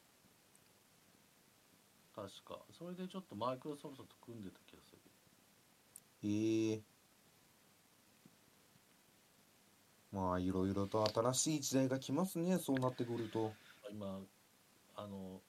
[2.16, 2.60] 確か。
[2.72, 5.00] それでちょっとマイクロソフトと組んでた気がする。
[6.24, 6.82] ええ。
[10.12, 13.54] まあいろいろと新しい時代が来ますねそうなってくると。
[13.92, 14.20] 今
[14.96, 15.42] あの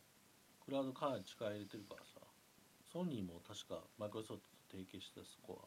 [0.65, 2.21] クラウドかなり力入れてるからさ。
[2.93, 5.67] ソニーも確かマイクロソフトと提携してたそこ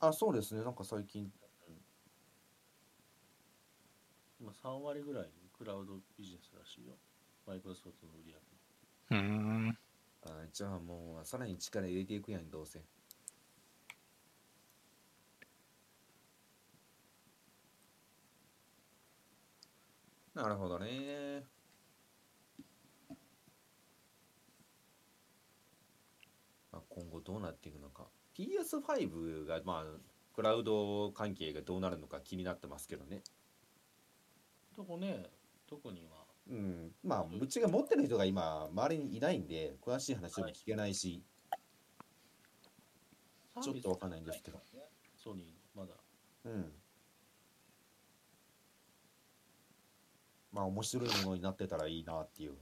[0.00, 0.08] は。
[0.08, 0.62] あそうですね。
[0.62, 1.32] なんか最近
[4.42, 6.94] 今3割ぐらいクラウドビジネスらしいよ。
[7.46, 9.24] マイクロソフトの売り上げ。
[9.24, 9.32] うー
[9.70, 9.78] ん。
[10.24, 12.80] あじゃあもうさらに力入れていくやんどうせ。
[20.34, 21.44] なるほどね。
[26.72, 28.08] まあ、今後どうなっていくのか。
[28.36, 29.98] PS5 がまあ
[30.34, 33.22] クラウド関係がどうなるのか気になってますけどね
[34.82, 35.26] とこね
[35.68, 36.22] 特には。
[36.50, 41.22] うん、まあうちが持ってる人が今周りにいないんで詳しい話も聞けないし、
[43.62, 44.60] ちょっとわかんないんですけど。
[45.16, 45.84] ソニーの。
[45.84, 45.94] まだ。
[46.44, 46.72] うん。
[50.52, 52.54] まあ面白いものになってたらいいなっていう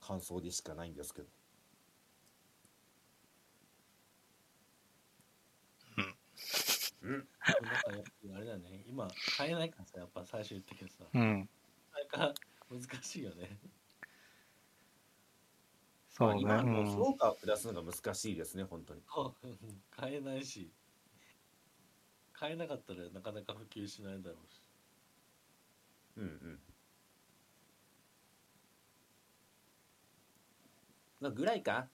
[0.00, 1.28] 感想でしかないんですけど。
[7.02, 7.28] うん。
[7.46, 8.84] なんかやっぱあれだね。
[8.86, 11.04] 今買えないからさやっぱ最初言ったけどさ。
[11.12, 11.48] うん。
[12.12, 12.34] なか
[12.70, 13.58] 難しいよね。
[16.16, 16.40] そうね。
[16.40, 16.92] 今もううん。
[16.92, 19.02] 評価を下すのが難しいですね本当に。
[19.90, 20.70] 買えないし。
[22.32, 24.62] 買えなかったらなかなか普及しないだろうし。
[26.16, 26.58] うんうん。
[31.20, 31.88] まあぐらいか。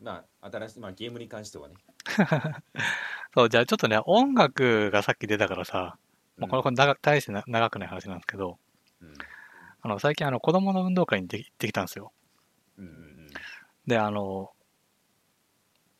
[0.00, 1.76] まあ新しいまあゲームに関してはね。
[3.34, 5.96] そう、じゃあちょっとね、音楽がさっき出たからさ、
[6.36, 6.62] まあ、これ、うん。
[6.64, 8.58] これ長大してな長くない話なんですけど、
[9.00, 9.14] うん
[9.82, 12.12] あの、最近あの、子供の運動会に行ってきたんですよ。
[12.78, 13.28] うんうん
[13.86, 14.52] で、あの、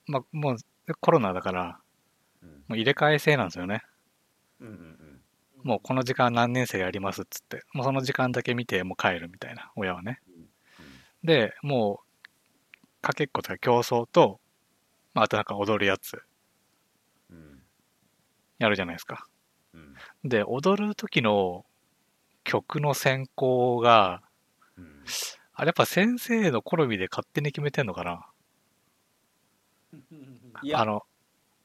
[0.07, 0.57] まあ、もう
[1.01, 1.81] コロナだから、
[2.43, 3.83] うんもう入れ替え制なんですよね。
[4.61, 5.21] うんうんうん
[5.65, 10.21] もうこの時間何年生やりますっつって、もうその時間だけ見てもう帰るみたいな、親はね。
[11.23, 14.41] で、もう、かけっことか競争と、
[15.15, 16.21] まあ、あとなんか踊るやつ、
[17.31, 17.63] うん
[18.59, 19.27] やるじゃないですか。
[19.73, 21.65] うんで、踊る時の
[22.45, 24.23] 曲の選考が、
[24.77, 25.05] うん。
[25.55, 28.27] あれやっぱ先生の好みで勝手に決めてんのかな。
[30.63, 31.03] いやあの、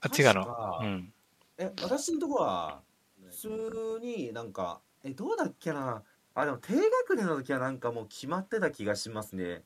[0.02, 0.34] あ違うの。
[0.34, 1.14] 確かうん。
[1.58, 2.82] え私のとこは
[3.30, 6.04] 普通になんかえどうだっけな。
[6.36, 9.64] あでも低学年の時はなんかもう決まってた気がしますね。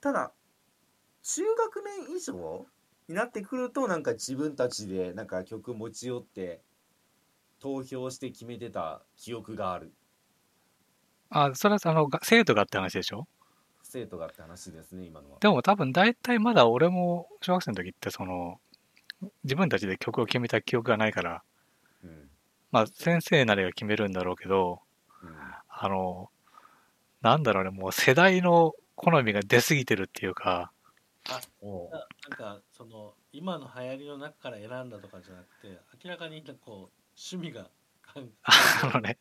[0.00, 0.32] ただ
[1.22, 2.66] 中学年以上
[3.08, 6.62] になってくるとなんか自分たちでなんか曲持ち寄って
[7.60, 9.92] 投票して決めてた記憶がある
[11.30, 13.26] あ、それはあの、が生徒がって話でしょ？
[13.82, 15.38] 生徒がって話ですね今のは。
[15.40, 18.60] でも多分大体まだ俺も小学生の時ってその、
[19.44, 21.42] 自分たちで曲を決めた記憶がないから、
[22.04, 22.30] うん。
[22.70, 24.80] まあ先生なりが決めるんだろうけど、
[25.22, 25.30] うん。
[25.68, 26.30] あの、
[27.20, 30.72] なんだろうね、もう世代の好みが出過ぎてるっていうか、
[31.60, 31.90] おう。
[31.90, 37.70] なんかその今の流行りの中から選んだとかじゃなくて明らかにこう趣味が関
[38.42, 39.18] あのね、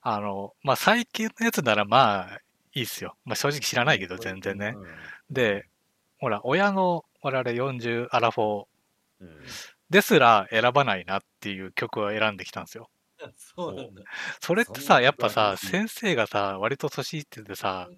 [0.00, 2.40] あの、まあ最近のやつならまあ
[2.74, 3.16] いいっすよ。
[3.24, 4.74] まあ正直知らないけど全然ね。
[5.30, 5.66] で、
[6.18, 8.66] ほら、親の我々40アラフォー
[9.90, 12.90] ですら選ばないなっていう曲を選んできたんですよ。
[13.36, 14.02] そうなんだ。
[14.40, 17.88] それってさ、やっぱさ、先生がさ、割と年いっててさ、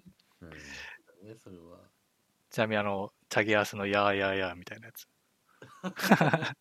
[0.41, 0.51] うん。
[2.49, 5.07] ちなみにあの、チャゲアスのヤーヤーヤーみたいなやつ。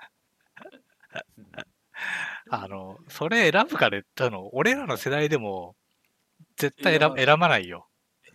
[2.50, 5.76] あの、それ選ぶかでたの、俺らの世代でも、
[6.56, 7.86] 絶対選選ばない選ばないよ。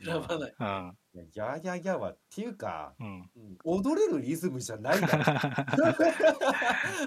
[0.03, 0.97] 選ばない、うん。
[1.13, 3.29] いやギャーギャーギャーはっていうかうん。
[3.35, 5.07] うん、踊れるリズムじゃないだ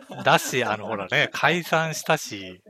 [0.09, 2.63] ろ だし、あの、ほらね、解散したし、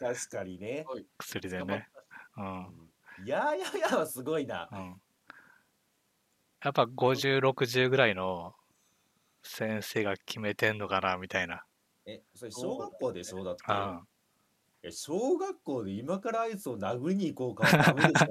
[0.00, 0.84] 確かにね
[1.16, 1.88] 薬でね。
[2.36, 2.90] うん。
[3.24, 5.00] いやいやいやはすごいなうん。
[6.64, 8.54] やっぱ50、60ぐらいの
[9.42, 11.64] 先生が決めてんのかな、みたいな。
[12.10, 14.00] えそれ小学校でしょだってうん。
[14.82, 18.24] え小学校で今からあいつを殴りに行こうかはダメでし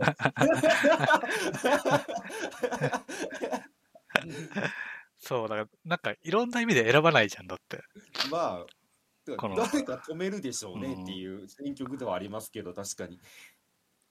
[5.19, 7.77] そう、だから、なんかいろんな意味で選ばないじゃんだって。
[7.77, 7.81] ょ。
[8.31, 8.65] まあ、
[9.25, 13.19] てかこの誰か止めるでしょうねっていう選曲ではありますけど、確かに。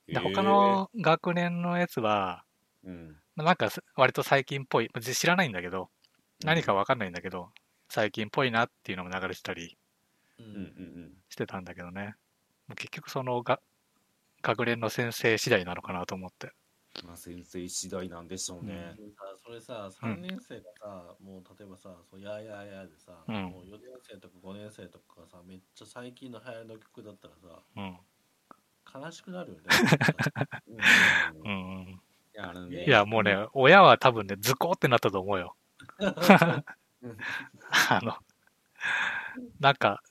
[0.07, 2.45] で他の学年のやつは、
[2.85, 5.91] えー、うん、なんかす割と最近っぽい、知らないんだけど、
[6.45, 7.51] 何かわかんないんだけど、
[7.89, 9.77] 最近っぽいなっていうのも流れてたり
[10.39, 11.13] ううんうんうん。
[11.29, 12.15] してたんだけどね。
[12.69, 13.61] もう結局そのが
[14.43, 16.53] 学年の先生次第なのかなと思って。
[17.05, 18.95] まあ先生次第なんでしょうね。
[18.97, 27.97] でさそれさ3年生がさ、もう例えばさそうやーやーやーでさ、うんもう4年生とか5年生とかがさめっちゃ最近の流行りの曲だったらさうん。
[29.03, 29.65] 悲しくなるよね
[31.45, 32.01] うんうんうん。
[32.71, 35.57] いやいや、もうね、親は多分ね、ズコーってなったと思うよ。
[37.07, 37.17] う ん
[37.91, 38.17] あの、
[39.61, 40.03] なんか、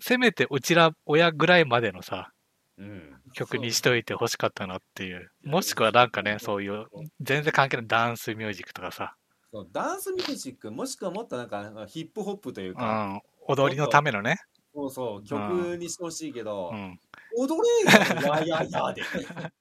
[0.00, 2.32] せめてうちら親ぐらいまでのさ、
[2.78, 3.16] うん。
[3.32, 5.30] 曲にしといて欲しかったなっていう。
[5.44, 6.86] もしくはなんかね、そういう、
[7.20, 9.16] 全然関係ないダンスミュージックとかさ、
[9.52, 14.36] そうダンスミュージック、もしくはもっとなんかヒップホップといううか、ん、踊りのためのね、
[14.74, 17.00] そうそう、曲にしてほしいけど、うん、
[17.38, 19.02] 踊れよ、やややで。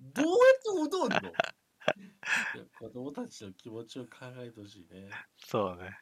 [0.00, 1.32] どうやって踊るの？
[2.78, 5.10] 子供たちの気持ちを考えてほしいね。
[5.38, 5.98] そうね。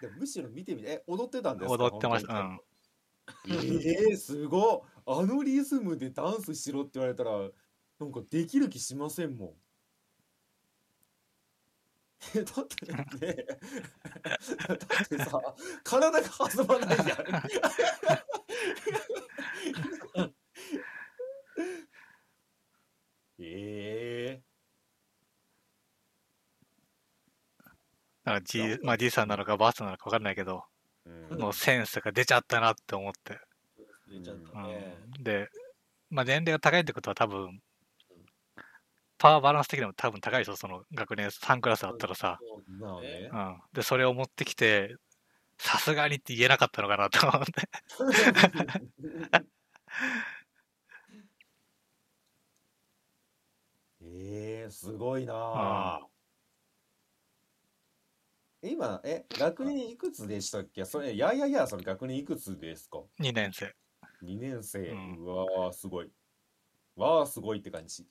[0.00, 1.84] でむしろ見てみて、え、踊ってたんですか？
[1.84, 2.34] 踊ってました。
[2.34, 2.60] う本ん。
[3.48, 4.80] えー、すごい。
[5.06, 7.32] あのリズムでダンスしろって言われたら、
[8.00, 9.54] なんかできる気しませんもん。
[12.34, 12.92] えだって
[13.26, 15.40] ね、だってさ、
[15.84, 17.18] 体が弾まないじゃん。
[23.40, 24.47] ええだ
[28.28, 30.64] からじい、まあじいさんなのかばあさんなのか分かんないけど、
[31.06, 33.38] うんもうセンスが出ちゃったなって思って。
[34.08, 34.96] 出ちゃったうね。
[35.20, 35.48] ん、で、
[36.10, 37.60] まあ年齢が高いってことは多分、
[39.18, 42.38] パワーバランス的にも多分高いでしょ、その学年3クラスあったらさ。
[42.40, 42.62] そう。
[43.00, 43.60] ん。
[43.72, 44.94] で、それを持ってきて、
[45.58, 47.52] さすがにって言えなかったのかなと思って。
[54.00, 56.00] ええすごいなあ、
[58.62, 60.84] 今、え、学年いくつでしたっけ？
[60.84, 63.72] それ、いやいやいや、それ学年いくつですか？2年生。
[64.22, 64.80] ?2 年生。
[64.80, 66.10] ううんわー、すごい。
[66.96, 68.04] わー、すごいって感じ。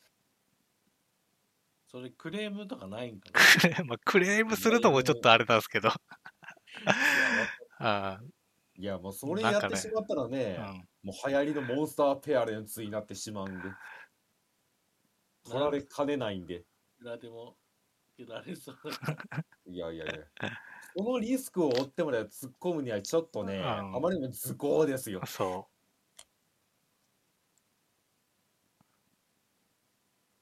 [1.90, 3.32] それクレームとかないんか
[3.62, 5.90] クレ まあ、クレームするともちょっとあれなんですけど。
[7.80, 8.20] あ
[8.76, 10.88] いや、もうそれやってしまったらね、ん。
[11.02, 13.70] もう流行りのモンスターペアレンツになってしまうんで、
[15.44, 16.56] 取られかねないんで。
[16.56, 16.60] な。
[16.60, 16.64] い
[17.00, 17.58] くらでも
[18.18, 18.76] いられそう。
[19.66, 20.50] いやいやいや。
[20.96, 25.22] そのリスクを負ってまで突っ込むにはちょっとね、うんあまりにも図工ですよ。
[25.26, 25.70] そ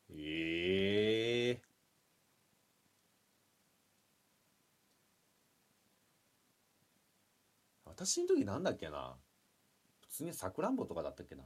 [0.10, 1.62] ええ
[7.86, 9.18] 私の時なんだっけな
[10.02, 11.44] 普通にさくらんぼとかだったっけな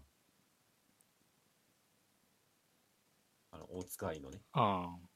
[3.52, 4.42] あの、大塚愛のね。
[4.56, 4.60] う。
[4.60, 5.10] うん。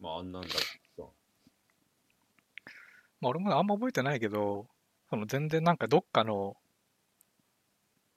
[0.00, 0.50] まあ、あんなんだっ
[0.96, 1.02] た。
[3.20, 4.66] まあ、俺もあんま覚えてないけど、
[5.10, 6.56] その全然なんかどっかの、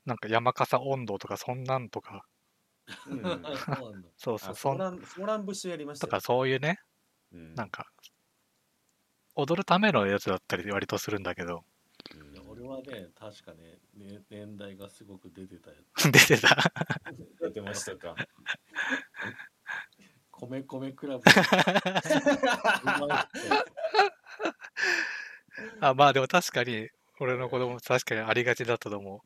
[0.05, 2.25] なんか山笠温度とかそんなんとか、
[3.09, 3.21] うん。
[3.21, 4.09] そうなんだ。
[4.17, 6.79] そうそう、あ、そんソーラン、ソーラン節やりましたよとかそういうね、
[7.33, 7.87] うんなんか、
[9.35, 11.63] 踊るためのやつだったり割とするんだけど、
[12.15, 15.77] うんいや俺はね、確かねね、年代がすごく出てたよ。
[16.11, 16.71] 出てた。
[17.41, 18.15] 出てましたか。
[20.47, 21.23] 米米クラブ。
[25.79, 26.89] あまあでも確かに、
[27.19, 29.23] 俺の子供確かにありがちだったと思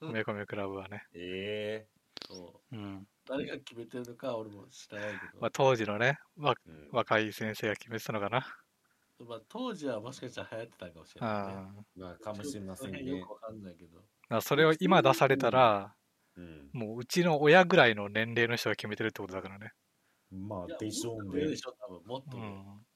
[0.00, 0.06] う。
[0.06, 1.06] うんめこめクラブはね。
[1.14, 1.86] え
[2.28, 3.06] そううん。
[3.26, 8.46] 誰が決めてるのか俺も知らないけど、まあ当時のね、わえうん若い先生が決めてたのかな。
[9.20, 11.38] まあ、当時はもしかしたら流行ってたかもしれない、ね。
[11.38, 13.32] あまあ、かもしれませんねよく。
[13.32, 14.00] わかんないけど。
[14.28, 14.40] あ。
[14.40, 15.94] それを今出されたら、
[16.36, 16.70] うん。
[16.72, 19.70] もううちの親ぐらいの年齢の人が決めてるってことだからね。
[20.34, 21.56] まあ、でしょうねもっと上で。
[21.56, 22.42] しょ、多分もっと上。
[22.42, 22.86] うん。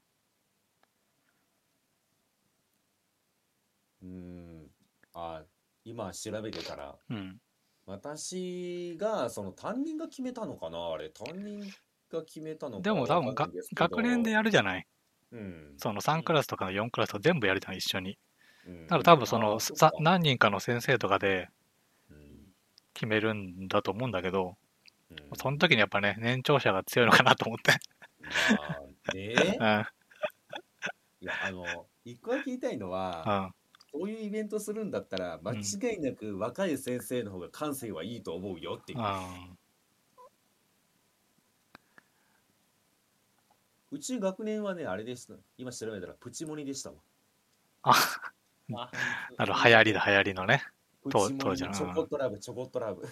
[4.03, 4.71] うん。
[5.15, 5.45] あ、
[5.85, 7.39] 今調べてたら、うん。
[7.87, 11.61] 私が、その担任が決めたのかなあれ、担任
[12.11, 14.87] が決めたのかでも多分が学年でやるじゃない。
[15.33, 15.75] うん。
[15.79, 18.19] その3クラスとか4クラスとか全部やるじゃん、一緒に。
[18.67, 21.49] うんだから多分そあのさ何人かの先生とかで
[22.11, 22.53] うん
[22.95, 24.57] 決めるんだと思うんだけど、
[25.11, 25.17] うん。
[25.37, 27.73] その時にやっぱね、年長者が強いのかなと思って。
[28.57, 29.35] まあね。
[29.59, 29.87] うん。
[31.21, 31.65] いや、あの、
[32.05, 33.55] 一個だけ言いたいのは、うん。
[33.91, 39.27] そういうイベントするんだったら間違いなく若い先生の方が感性はいいと思うよっていう、あ
[43.91, 45.35] うち学年はねあれでした。
[45.57, 46.97] 今調べたらプチモニでしたわ。
[47.83, 47.93] あ、
[48.75, 48.91] あ
[49.39, 50.63] なるほど流行りだ、流行りのね。
[51.03, 53.09] プ当チモニチョコットラブチョコットラブ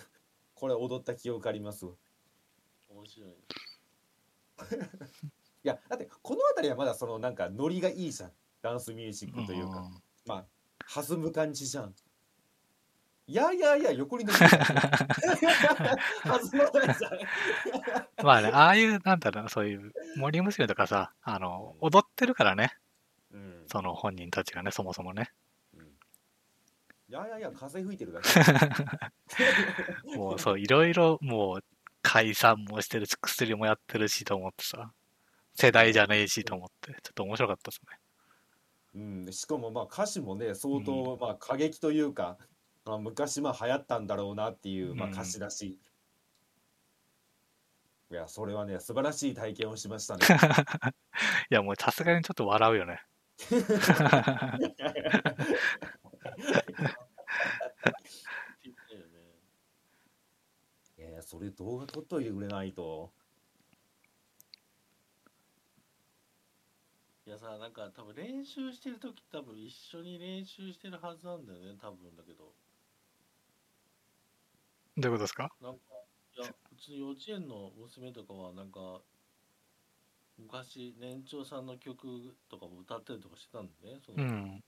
[0.56, 1.86] これ踊った記憶あります？
[1.86, 1.92] わ
[2.90, 3.30] 面白い。
[5.64, 8.32] いやだってこの辺りはまだそのなんかノリがいいじゃん。
[8.62, 10.46] ダンスミュージックというか、んまあ
[11.02, 11.94] 弾む感じじゃん。
[13.28, 14.50] いやいやいや横に弾まない
[16.96, 17.18] じゃん。
[18.24, 22.78] まあね、ああいう、なんだろうな、そういう、森娘とかさ、あの、踊ってるからね、
[23.32, 23.64] うん。
[23.66, 25.32] その本人たちがね、そもそもね。
[27.08, 28.28] うんいやいやいや風吹いてるだけ。
[30.16, 31.64] もうそう、いろいろ、もう、
[32.02, 34.92] 解散もしてるし、薬もやってるしと思ってさ、
[35.54, 37.98] 世代じゃねえしと思って、ちょっと面白かったですね。
[38.96, 42.38] うん、しかもまあ歌詞もね相当まあ過激というか、
[42.86, 45.78] まあ、昔まあ流行ったんだろうなっていうまあうん歌詞だし、
[48.10, 50.24] いやそれはね素晴らしい体験をしましたね。
[51.50, 53.02] いや、もうさすがにちょっと笑うよね。
[53.50, 54.92] 言ったよ
[59.08, 59.36] ね。
[60.98, 63.12] いやいやそれ動画撮っといてくれないと
[67.26, 72.54] いやさ、なんか多分練習してる時多分一緒に練習してるはずなんだよね、多分だけど。
[74.96, 75.50] どういうことですか？
[75.60, 75.80] なんか、
[76.36, 79.02] いや、うちの幼稚園の娘とかはなんか、
[80.38, 84.64] 昔年長さんの曲とかも歌ったりとかしてたんでね、そうのん。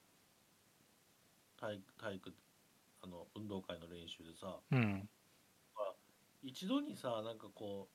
[1.59, 2.35] 体育体育
[3.03, 5.09] あの運動会の練習でさ、うん。
[6.43, 7.89] 一度にさ、なんかこ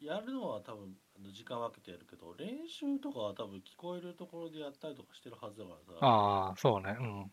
[0.00, 6.96] う、やるのは多分あの時間分けてやるけど、練習とかは多分聞こえるところでやったりとかしてるはずだからさ、ああ、そうね。
[6.98, 7.32] うん。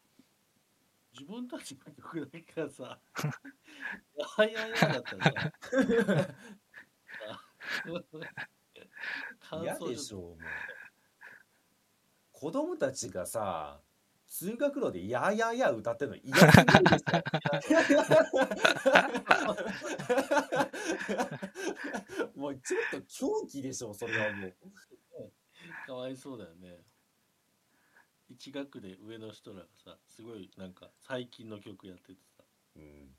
[1.14, 3.00] 自分たちの曲だけがさ、
[4.40, 5.52] やいやいやだったらさ、
[9.40, 10.38] 感嫌想でしょうもう
[12.32, 13.80] 子供たちがさ
[14.36, 24.56] 通学路で「ややや」歌ってるの嫌すぎるでしょもうちょっと狂気でしょそれはもう。
[25.86, 26.82] かわいそうだよね。
[28.28, 32.44] 一学で上の人らがさ、すごいなんか最近の曲やっててさ、
[32.76, 33.16] うん。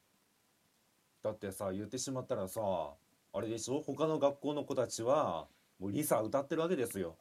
[1.23, 2.61] だってさ言ってしまったらさ
[3.33, 3.81] あれでしょ？
[3.83, 5.47] 他の学校の子たちは
[5.79, 7.17] もうリサ歌ってるわけですよ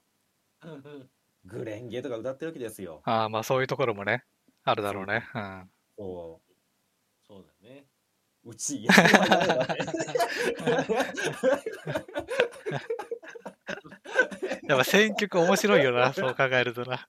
[1.46, 4.24] グレンゲとか歌ってるわけですよああ、まあそういうところもね、
[4.64, 5.28] あるだろうね。
[5.36, 5.70] うん。
[5.98, 6.41] そ
[7.28, 7.86] そうだね。
[8.46, 8.94] ううちや
[14.68, 17.08] やっぱ選曲面白いよな、 そう考えるとな。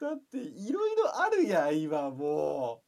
[0.00, 2.82] だっていろいろあるやん今も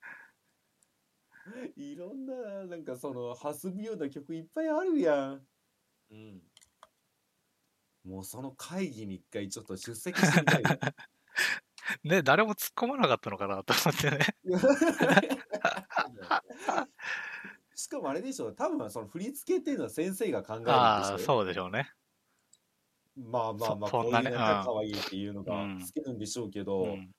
[1.76, 5.46] ういろんななんかその弾むような曲いっぱいあるやん
[6.10, 6.42] うん。
[8.08, 10.68] もうその会議に一回ちょっと出席してみたいよ
[12.04, 14.18] ね、誰も突っ込まなかったのかなと思ってね。
[17.74, 21.90] しかもあれでしょ多分その振り付けっていうのは先生が考えるんでしょああ、そうでしょうね。
[23.16, 27.10] まあまあまあそそんなねこういうのが可愛いっていうのがうんつけるんでしょうけど、うん。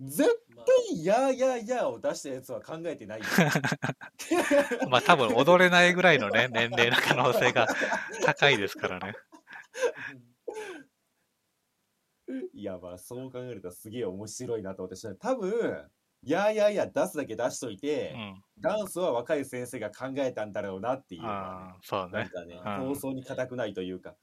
[0.00, 3.26] 絶まあ対「やーやーやー」を出したやつは考えてないよ
[4.88, 7.68] まあ多分踊れないぐらいのね、年齢の可能性が
[8.24, 9.14] 高いですからね。
[12.54, 15.90] いやまあそう考えるとすげえ面白いなと思ってし多分
[16.22, 18.44] 「やーやーやー」出すだけ出しといて、うん。
[18.60, 22.12] ダンスは若い先生が考えたんだろうなっていうのはああ、そうね。
[22.12, 22.88] ねなんかねうん。
[22.88, 24.14] 放送に固くないというか。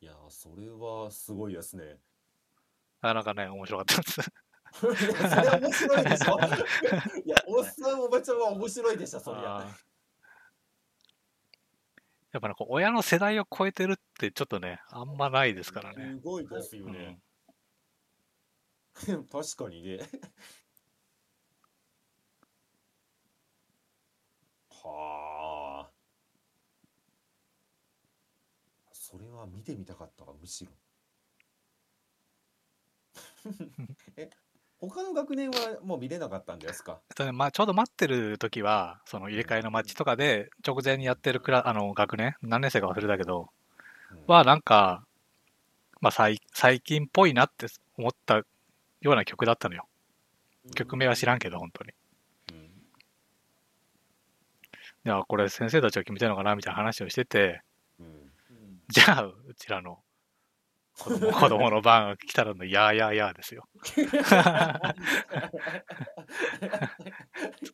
[0.00, 1.98] いやーそれはすごいですね。
[3.00, 4.20] なかなかね、面白かったです。
[4.84, 4.86] い
[5.22, 6.38] やそれ面白いでしょ？
[7.24, 9.66] いやおっさんおばちゃんは面白いでしょそりゃ
[12.36, 16.16] やっぱなんか親の世代を超えてるってちょっとね、あんまないですからね。
[16.16, 16.92] すごいですようん。
[16.92, 17.18] ね、
[19.32, 20.00] 確かにね。
[24.68, 25.90] はあ。
[28.92, 30.72] それは見てみたかったわむしろ。
[34.18, 34.28] え
[34.80, 37.00] 他の学年はもう見れなかったんですか？
[37.10, 43.48] えっとねまあ、ちょうど待ってる時は、その入れ替えの待ちとかで、直前にやってるクラあの学年、何年生か忘れたけど、
[44.26, 45.04] はなんか、
[46.00, 47.66] まあ最、最近っぽいなって
[47.96, 48.44] 思ったよ
[49.02, 49.86] うな曲だったのよ。
[50.74, 51.92] 曲名は知らんけど、本当に。
[52.52, 52.56] うん。
[52.56, 52.68] い
[55.04, 57.62] や、これ先生たちが決めてるのかなみたいな話をしてて、
[58.88, 59.98] じゃあ、うちらの
[60.98, 63.68] 子供子供の番が来たらの、やーやーやーですよ。
[63.84, 64.08] ちょっ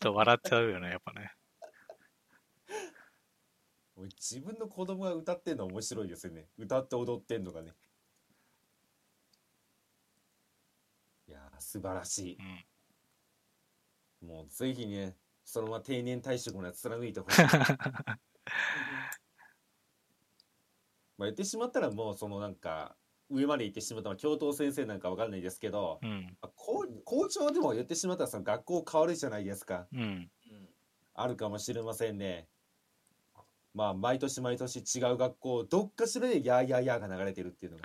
[0.01, 1.33] と笑っちゃうよね、やっぱね。
[3.97, 6.49] 自分の子供が歌ってんの面白いですよね。
[6.59, 7.75] 歌って踊ってんのがね。
[11.29, 12.37] いやー、素晴らし
[14.23, 14.29] うん。
[14.29, 14.33] い。
[14.33, 17.43] もうぜひね、そのまま定年退職のやつ貫いてほしい。
[21.19, 22.97] まあ言ってしまったらもうそのなんか、
[23.33, 26.37] 上まで行ってしまったのは教頭先生なんかわかんないですけど、うん。
[26.41, 29.87] あ校校長でも言ってしまったらその学校変わるじゃないですか。
[29.93, 30.01] うん。
[30.01, 30.31] うん
[31.15, 32.49] あるかもしれませんね。
[33.75, 37.85] まあ毎年毎年違う学校、どっかしらでやーやーやーが流れてるっていうのが。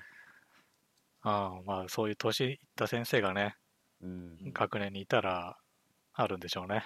[1.22, 3.58] ああ、まあ、そういう年いった先生がね、
[4.02, 4.38] うん。
[4.54, 5.58] 学年にいたら、
[6.14, 6.84] あるんでしょうね。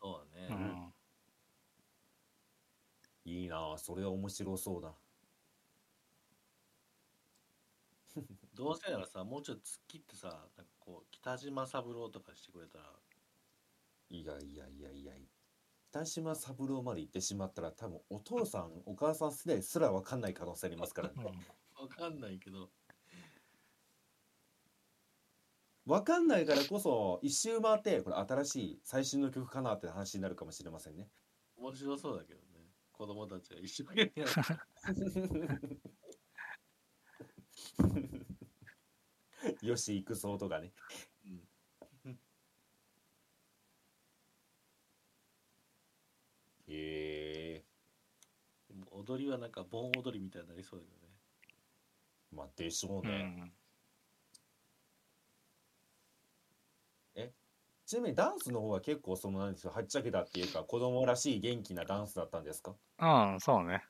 [0.00, 0.94] そうだね、
[3.26, 3.32] うん。
[3.32, 4.92] いいなあそれは面白そうだ。
[8.54, 12.84] どうせならさもうちょい突っ切ってさなんかこう北島三郎とかしてくれたら
[14.10, 15.12] いやいやいやいや。
[15.90, 21.14] 北島三郎まで行ってしまったら多分お父さんお母さん世代すら分かんない可能性ありますからね。
[21.80, 22.70] わかんないけど
[25.86, 31.08] 分かんないからこそ一周回ってこれ新しい最新の曲かなって話になるかもしれませんね。
[31.56, 32.46] 面白そうだけどね
[32.92, 34.40] 子供たちが一生懸命やって
[39.62, 40.72] よし行くぞとかね。
[41.24, 41.48] うん
[46.68, 47.64] へえ。
[48.68, 51.14] でも踊りはなんか盆踊りみたいになりそうだけどね
[52.30, 53.24] まあでしょううね。
[53.24, 53.52] ん。
[57.86, 62.74] ちなみにダンスの方は結構そのなんでしょうはっちゃけたっていうか子供らしい元気なダンスだったんですか？
[62.98, 63.06] う
[63.36, 63.82] ん、そうね。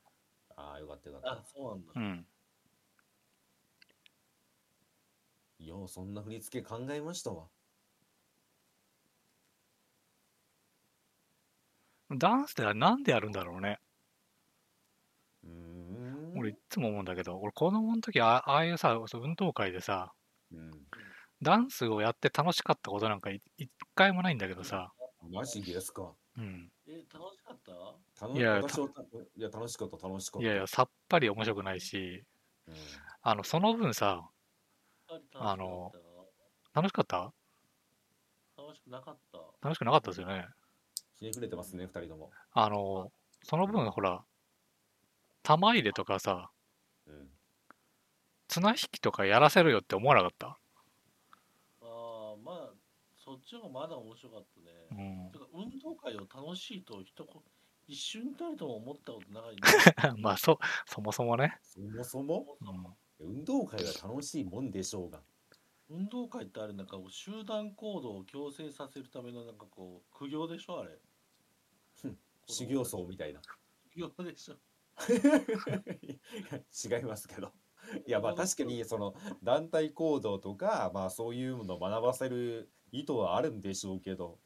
[0.54, 1.44] ああよかったよかったあ。
[1.44, 2.26] そうなんだうん。
[5.58, 7.48] ようそんな振り付け考えましたわ。
[12.16, 13.78] ダンスってなんでやるんだろうね。
[15.44, 16.38] うーん。
[16.38, 20.12] 俺いつも思うんだけど、俺子供の時あああいうさ、運動会でさ、
[20.52, 20.70] うん。
[21.42, 24.92] ダンスをやって楽しかったことなんかい一回もないんだけどさ、
[25.30, 26.14] マジですか。
[26.36, 26.70] うん。
[26.86, 27.58] え楽しかっ
[28.16, 28.26] た？
[28.26, 30.46] 楽いやいや楽しかった楽しかった。
[30.46, 32.24] いやいや、さっぱり面白くないし、
[32.66, 32.74] うん
[33.22, 34.30] あの、その分さ、
[35.34, 35.92] あの
[36.74, 37.32] 楽しかった？
[38.56, 40.46] 楽しくなかった楽しくなかったですよね。
[41.14, 42.30] ひねくれてますね二人とも。
[42.52, 43.10] あの、
[43.42, 44.24] その分ほら、
[45.42, 46.50] 玉入れとかさ、
[47.06, 47.28] うん。
[48.48, 50.58] 綱引きとかやらせるよって思わなかった？
[51.82, 52.70] ああまあ
[53.16, 55.38] そっちの方がまだ面白かったうね、んて。
[55.38, 57.42] か運動会を楽しいと一こ
[57.86, 59.60] 一瞬たりとも思ったことないね
[60.22, 61.58] まあ、そ、そもそもね。
[61.62, 65.20] そもそもうん運動会は楽しいもんでしょうが。
[65.90, 70.90] 運動会ってあれなんか集団行動を強制させるためのなんかこう苦行でしょあれ
[72.46, 73.40] 修行僧みたいな。
[73.94, 74.56] 修行でしょ
[76.98, 77.52] 違いますけど。
[78.06, 84.38] いやまあ確かにその団体行動とかまあそういうのを学ばせる意図はあるんでしょうけど。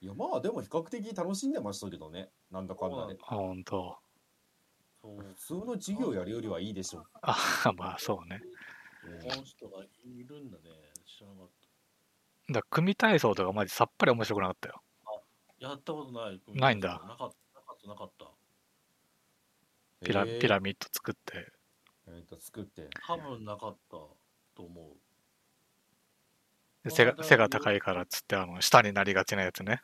[0.00, 2.30] いやまあでも比較的楽しんでましたけどね。
[2.50, 3.16] なんだかんだで。
[3.20, 3.98] ほんと。
[5.06, 7.04] そう普通の授業やるよりはいいでしょう。
[7.22, 7.36] あ、
[7.76, 8.42] まあそうね。
[9.22, 10.64] この人がいるんだね
[11.06, 11.48] 知らなかっ
[12.48, 14.82] だから組体操とかマジさっぱり面白くなかったよ。
[15.60, 18.26] たやったことないないんだなかったなかったなかった
[20.04, 21.52] ピラ,、えーピラミッド作って。
[22.08, 22.88] えーと作って。
[23.06, 24.16] 多分なかったと
[24.58, 24.96] 思う
[26.84, 29.82] で背が背が高いからっつって、あの、下になりがちなやつね。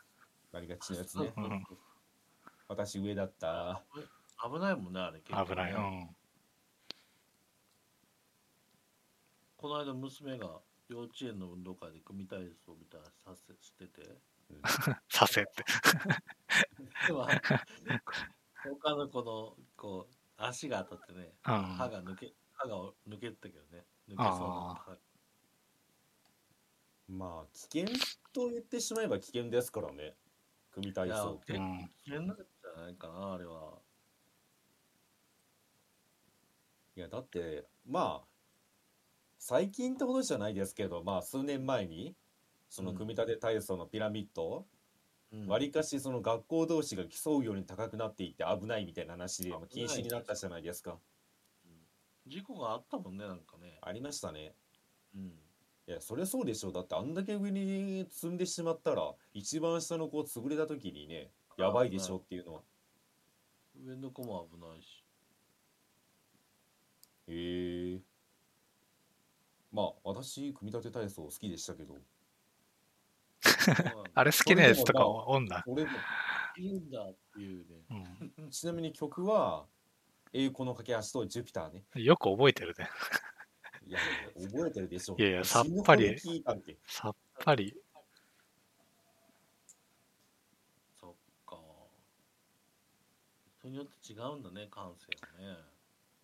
[0.53, 1.33] なりがちなやつね。
[1.37, 1.67] うん
[2.69, 3.83] 私上だった。
[4.45, 5.73] 危ないもんねあれ結構ね危ない。
[5.73, 6.17] うん。
[9.57, 14.03] この間娘が幼稚園の運動会で組体操みたいなのさせしてて
[15.09, 15.65] させって。
[17.07, 17.27] でも
[18.83, 24.99] 他の子のこう足が当たってねうん歯が抜け歯が抜けてたけどね抜けそうな歯
[27.09, 27.87] まあ危険
[28.33, 30.17] と言ってしまえば危険ですからね。
[30.71, 31.53] 組体操って。
[31.53, 31.59] 危
[32.11, 33.82] 険なんじゃないかなあれは
[36.97, 38.27] いやだってまあ
[39.39, 42.15] 最近ってほどじゃないですけどまあ数年前に
[42.69, 44.67] その組み立て体操のピラミッド
[45.33, 45.47] うん。
[45.47, 50.99] わり、かしその学校同士が競うように高くなっていって危ないみたいな話でもう禁止になったじゃないですか。
[52.27, 53.79] 事故があったもんねなんかね。
[53.81, 54.55] ありましたね。
[55.15, 55.33] うん。
[55.89, 56.71] いやそりゃそうでしょ。
[56.71, 62.61] うだってあんだけ上に積んでしまったら一番下の子潰れた時にねやばいでしょっていうのは。
[63.85, 65.02] 上の子も危ないし
[67.29, 68.01] へ
[70.05, 71.97] 私組み立て体操好きでしたけど
[74.15, 75.65] あれ好きなやつとかおんだ。
[75.67, 75.91] それで
[76.59, 77.85] いいんだっていうね。
[78.39, 78.51] うん。
[78.51, 79.67] ちなみに曲は
[80.33, 82.89] 栄光の架け橋とジュピターねよく覚えてるね。
[83.85, 83.99] いや
[84.49, 87.77] 覚えてるでしょいやいやさっぱり死ぬほど聞いたんけさっぱり。
[91.01, 91.59] そっか。
[93.59, 95.72] 人によって違うんだね、感性がね。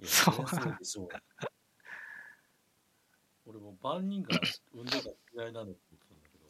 [0.00, 0.78] いやそう。
[0.78, 1.08] でしょう。
[3.46, 4.28] 俺も万人が
[4.74, 5.04] 運動が
[5.34, 6.44] 嫌いなのって思ってたんだけど。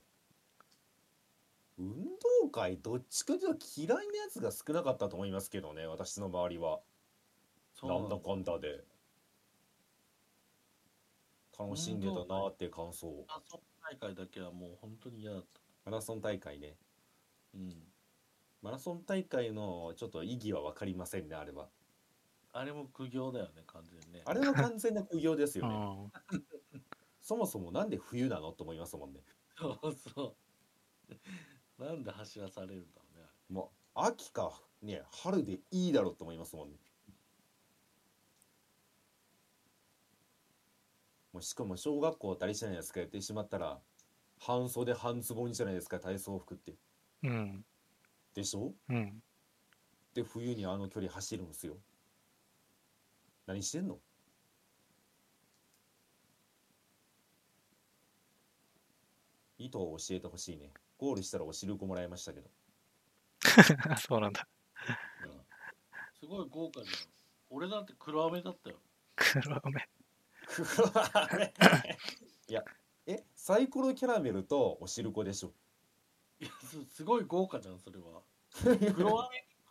[1.78, 2.04] 運
[2.42, 6.80] 動会どっちかというと嫌いなやつが少なかったと思いますけどね私の周りは。
[7.82, 8.16] なんだ。
[8.18, 8.84] かんだで。
[11.58, 13.24] 楽しんでたなーっていう感想。
[13.28, 15.60] マラソン大会だけはもう本当に嫌だった。
[15.84, 16.76] マラソン大会ね。
[17.54, 17.88] うん。
[18.60, 21.68] マラソン大会のちょっと意義は分かりませんねあれは
[22.52, 24.22] あれも苦行だよね、完全にね。
[24.24, 26.12] あれは完全な苦行ですうよねん。
[27.20, 29.22] そもそもなんで冬なのと思いますもんね
[29.56, 30.36] そうそ
[31.78, 31.82] う。
[31.82, 33.26] なんで走らされるんだろうね。
[33.48, 36.78] もう秋かね春でいいだろうと思いますもんね
[41.32, 43.82] もうしかも小学校あたりじゃないですかやってしまったら
[44.38, 46.74] 半袖半ズボンじゃないですか体操服って
[47.22, 47.66] うん。
[48.34, 48.74] でしょ？
[48.88, 49.22] うん。
[50.14, 51.76] で冬にあの距離走るんですよ
[53.48, 53.98] 何してんの？
[59.56, 62.48] 意図を教えてほしいねゴールしたらお汁粉もらいましたけど
[63.98, 64.46] そうなんだ。
[65.24, 65.40] うん
[66.20, 66.96] すごい豪華じゃん。
[67.50, 68.80] 俺だって黒飴だったよ。
[69.14, 69.80] 黒目。
[72.48, 72.64] いや
[73.06, 75.54] えサイコロキャラメルとお汁粉でしょ？
[76.40, 78.22] いやすすごい豪華じゃん、それは。
[78.60, 79.08] 黒飴1個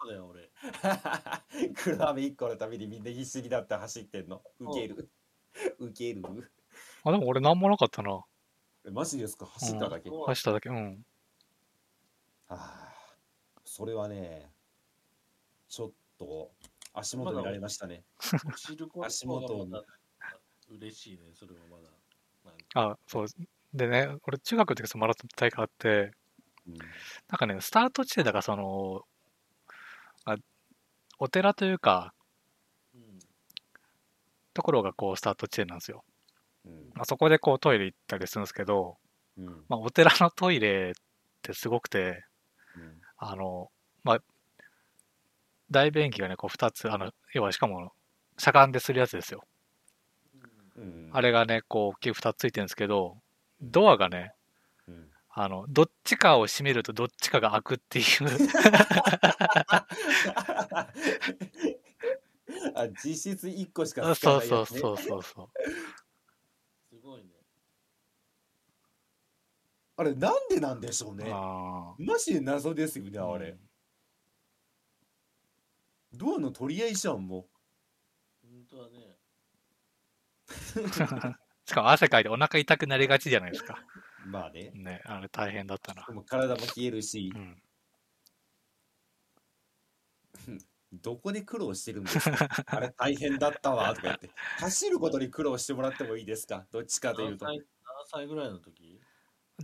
[0.06, 0.52] だよ、俺。
[1.76, 4.44] 黒飴1個のためにみんな必死になって走ってんの。
[4.60, 5.10] ウケる。
[5.80, 6.52] ウケる。
[7.03, 8.24] あ、でも俺なんもなかったな。
[8.86, 9.45] えマジですか？
[9.48, 10.26] 走っただけ、うん。
[10.26, 10.69] 走っただけ。
[10.69, 11.06] うん。
[12.49, 12.94] ああ。
[13.64, 14.52] それはね
[15.68, 16.52] ちょっと
[16.94, 18.03] 足元見られましたね。
[18.45, 19.86] お汁粉足元をまだ
[20.69, 21.90] 嬉しいね、それはまだ。
[22.74, 23.28] あ、そう。
[23.74, 26.11] でね、俺中学の時そのマラソン大会あって、
[26.68, 26.78] うん。
[26.78, 26.86] な
[27.36, 29.06] んかね、スタート地点だからその、
[30.27, 30.35] あ
[31.19, 32.13] お寺というか、
[32.93, 33.19] うん。
[34.53, 36.03] ところがこうスタート地点なんですよ。
[36.65, 38.97] うんまあ、そこでこうトイレ行ったりするんですけど、
[39.37, 40.93] うんまあ、お寺のトイレっ
[41.41, 42.25] てすごくて、
[42.75, 43.71] うんあの、
[44.03, 44.19] まあ、
[45.71, 47.93] 大便器がね、こう2つ、あの、要はしかも、
[48.37, 49.43] しゃがんでするやつですよ。
[50.75, 53.17] うんあれがね、こう、大きい2つついてるんですけど、
[53.61, 54.36] ドアがね、うん
[55.39, 58.05] あの、どっちかを閉めるとどっちかが開くっていう
[62.73, 65.49] あ実質1個しかあ使わそうないね、そうそうそうそう。
[66.89, 67.30] すごいね。
[69.97, 73.59] あれなんでなんでしょうねあマジで謎ですよねーあれ、
[76.14, 77.47] ドアの取り合いじゃんも
[78.41, 79.18] 本当はね。
[81.64, 83.85] しかも汗かいてお腹痛くなりがちじゃないですか。
[84.27, 84.71] うまあね。
[84.73, 86.05] ね、あれ大変だったな。
[86.05, 86.13] で。
[86.13, 87.31] も体も冷えるし。
[87.35, 87.61] う、ん。
[90.93, 92.47] どこで苦労してるんですか？
[92.67, 94.29] あれ大変だったわとか言って。
[94.59, 96.65] 走ることに苦労してもらってもいいですか？
[96.71, 97.45] どっちかというと。
[97.45, 99.01] 何歳何歳ぐらいの時？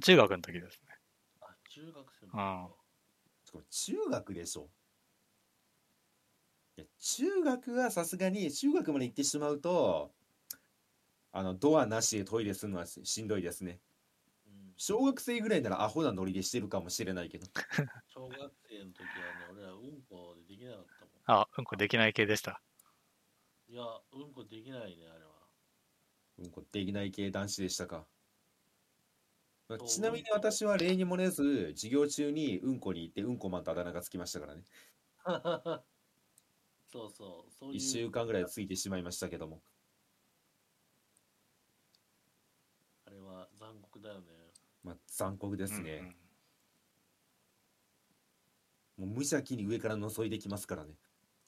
[0.02, 1.00] 中学の時ですね。
[1.42, 2.32] あ、中学生うん。
[2.32, 2.78] の
[3.46, 4.70] しかも中学でしょ。
[6.76, 10.16] いや中学はさすがに中学まで行ってしまうと
[11.32, 13.80] あのドアなしでトイレするのはししんどいですね
[14.78, 17.48] 小学生ぐらいならアホなノリでしてるかもしれないけど
[18.08, 21.24] 小学生の時はね、俺らうんこでできなかったもん。
[21.26, 22.62] あ、うんこできない系でした。
[23.68, 25.32] いや、うんこできないね、あれは。
[26.38, 28.08] うんこできない系男子でしたか
[29.68, 34.64] まあそうちなみに私は例にもれず授業中にうんこに行ってうんこマンとあだ名がつきましたからね
[36.92, 37.76] そうそう、そういう。
[37.78, 39.64] 1週間ぐらいついてしまいましたけども
[43.06, 44.43] あれは残酷だよね。
[44.84, 46.16] まあ残酷ですね、うん
[48.96, 50.94] もう無邪気に上から覗いてきますからね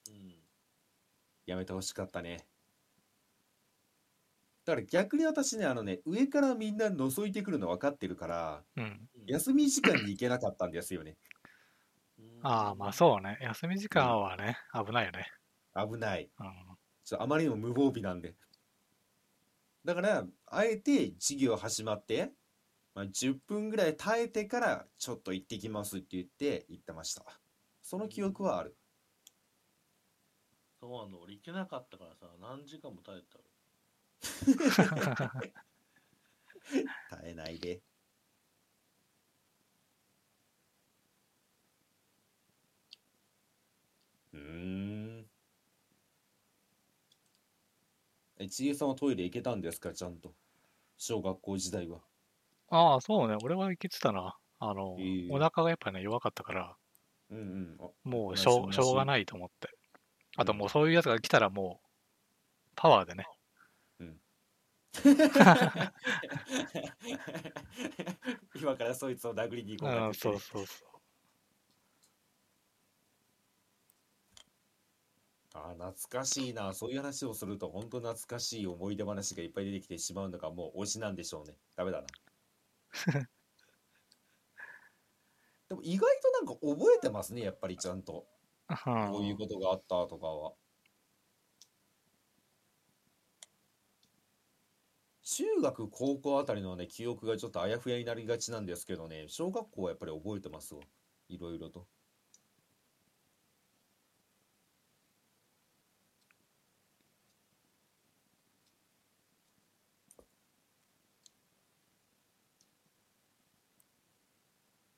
[0.10, 0.36] うん。
[1.46, 2.48] やめてほしかったね
[4.66, 8.84] だから逆に私ねあのね上からみんな覗いてくるの分かってるからうん。
[8.84, 8.90] うん。
[8.90, 8.98] うん
[9.28, 11.16] 休み時間に行けなかったんですよね
[12.20, 13.38] うんああ、まあそうね。
[13.42, 15.26] 休み時間はね、危ないよね。
[15.76, 16.48] 危ないうん。
[17.04, 18.36] ちょっとあまりにも無防備なんで
[19.84, 22.32] だからあえて授業始まって、
[22.96, 27.26] まあ、10分ぐらい耐えてからちょっと行ってきますって言って行ってました
[27.84, 28.76] その記憶はある
[30.80, 33.44] そうなんだ、俺行けなかったからさ、何時間も耐えたよ。
[37.10, 37.82] 耐えないで。
[44.34, 45.30] うーん。
[48.38, 49.94] え、ちえさんはトイレ行けたんですか？
[49.94, 50.34] ちゃんと。
[50.98, 52.02] 小学校時代は。
[52.70, 53.38] ああ、そうね。
[53.44, 54.38] 俺は行けてたな。
[54.60, 56.76] あの、ええお腹がやっぱね、弱かったから、
[57.30, 57.78] うんうん。
[57.80, 59.06] あもう同じしょうしょうがい。
[59.06, 59.70] ないと思って。
[60.38, 61.88] あとうんもうそういうやつが来たらもう、
[62.76, 63.26] パワーでね。
[68.56, 70.90] 今からそいつを殴りに行こうかうん、って言ってねそうそうそう。
[75.54, 76.74] あー懐かしいな。
[76.74, 81.58] そういう話をすると、本当懐かしい思い出話がいっぱい出てきてしまうのがもう推しなんでしょうね。
[81.76, 82.08] ダメだな。
[85.70, 88.28] でも意外となんか覚えてますね、やっぱりちゃんと。
[88.70, 90.56] うんこういうことがあったとかは。
[95.24, 100.82] 中学、高校あたりのね、記憶がちょっとあやふやになりがちなんですけどね、小学校はやっぱり覚えてますわ。
[101.28, 101.88] いろいろと。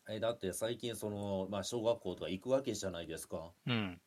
[0.09, 3.53] え、だって最近その、まあ小学校とか行くわけじゃないですか。
[3.65, 4.01] うん。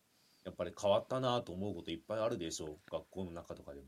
[0.44, 2.90] やっぱり変わったなと思うこといっぱいあるでしょう。
[2.90, 3.86] 学校の中とかでも。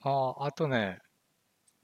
[0.00, 0.98] ああ、あとね、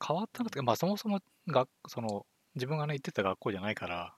[0.07, 4.15] 変わったのって、まあそもそもが、その、自分がね、行ってた学校じゃないから、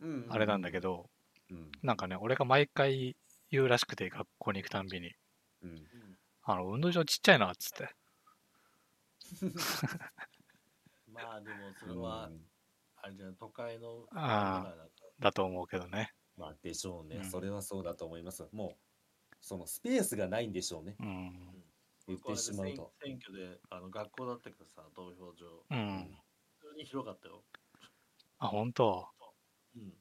[0.00, 1.10] うんあれなんだけど、
[1.50, 1.70] うん。
[1.82, 3.16] なんかね、俺が毎回
[3.50, 5.12] 言うらしくて、学校に行くたんびに、
[5.62, 5.70] うん。
[5.70, 7.94] うんあの、運動場ちっちゃいな、っつって。
[11.14, 12.40] まあでもそれはうん。
[12.96, 16.12] あれじゃない都会のあーだと思うけどね。
[16.36, 17.24] まあでしょうね、うん。
[17.24, 18.46] それはそうだと思います。
[18.52, 18.76] も
[19.32, 20.96] うそのスペースがないんでしょうね。
[20.98, 21.64] うん。
[22.08, 22.92] 言ってしまうと。
[23.02, 25.64] 選選挙であの学校だったけどさ投票所。
[25.70, 26.18] うん。
[26.60, 27.44] 普通に広かったよ、
[28.38, 29.06] あ、本当？
[29.76, 29.92] うん、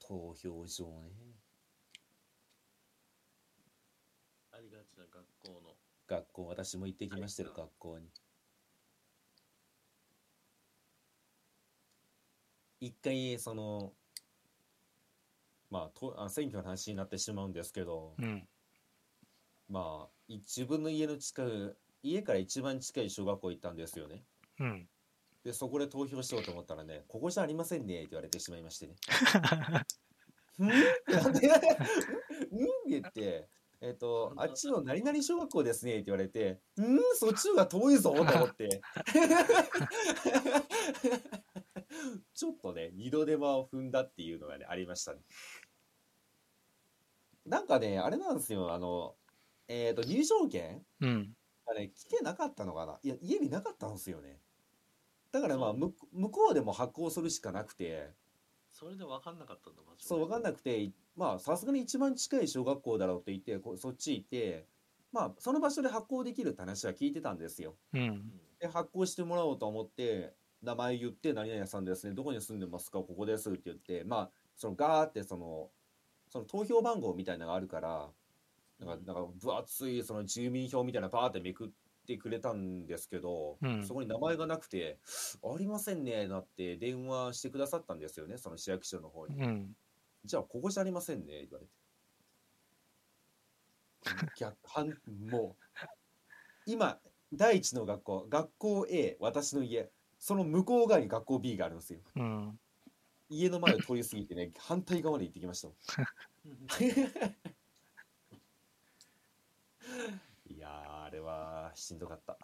[0.00, 1.36] 投票所ね
[4.52, 5.74] ありがちな学校の。
[6.08, 8.10] 学校私も行ってきましたよ学校に。
[12.80, 13.92] 一回その
[15.70, 18.46] まあとあ選挙の話になってしまうんですけど、うん。
[19.68, 24.22] まあい自分の家の近く家から一番近い小学校行ったんですよね。
[24.60, 24.88] うん。
[25.44, 28.96] でそこで投票しようと思ったらね「ここじゃありませんね」って言われてしまいましてね。
[30.58, 33.48] うんなんでうんって言って、
[33.80, 38.80] えっ、と、あっちの何々小学校ですねって言われて、うんそっちが遠いぞと思って。
[42.34, 45.20] ちょっとね、二度手間を踏んだっていうのがね、ありましたね。
[47.44, 49.16] なんかね、あれなんですよ、あの、
[49.68, 51.36] えっ、と、入場券うん。
[51.66, 52.98] がね、来てなかったのかな。
[53.02, 54.40] いや、家になかったんですよね。
[55.32, 55.92] だからまあ、向
[56.30, 58.10] こうでも発行するしかなくて、
[58.78, 64.66] それで分かんなかったんだマジでそう、分かんなくて、まあ、さすがに一番近い小学校だろうって言って、こうそっち行って、
[65.12, 67.74] まあ、その場所で発行できるって話は聞いてたんですよ。
[67.94, 67.98] う。
[67.98, 68.30] うんん
[68.60, 75.70] で、発行してもらおうと思って、名前言って、何々さんですね、どこに住んでますか、ここですって言って、まあ、そのガーってその、
[76.28, 78.10] その投票番号みたいなのがあるから、
[78.78, 81.70] なんか、なんか分厚いその住民票みたいなバーってめくっ
[82.06, 84.98] てくれたんですけど、うんそこに名前がなくて、
[85.42, 89.36] ありませんね、なって電話してくださったんですよね、その市役所の方に。
[89.42, 89.76] うん。
[90.24, 91.72] じゃあ、ここじゃありませんね、言われて。
[94.38, 94.88] 逆、 反、
[95.30, 95.86] もう、
[96.66, 96.98] 今、
[97.32, 102.00] 第一の学校、学校 A、私の家、その向こう側に学校 B があるんですよ。
[102.16, 102.58] うん。
[103.28, 105.76] 家の前を通り過ぎてね、反対側まで行ってきました もん。
[110.48, 112.38] いやー、あれはしんどかった。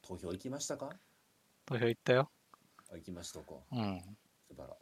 [0.00, 0.90] 投票行きましたか？
[1.66, 2.30] 投票行ったよ。
[2.90, 3.54] あ行きましたか。
[3.72, 4.00] うん。
[4.48, 4.76] 素晴ら。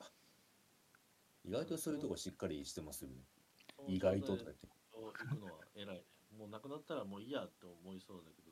[1.45, 3.17] 意外とそういうとこしっかりしてますよね。
[3.89, 4.69] 意外ととか言って。
[4.93, 6.05] 行くのは偉いね
[6.39, 8.50] もうなくなったらもういいやって思いそうだけど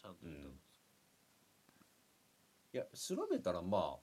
[0.00, 0.54] ちゃんと言ったの、
[2.72, 3.98] いや、調べたらまあ、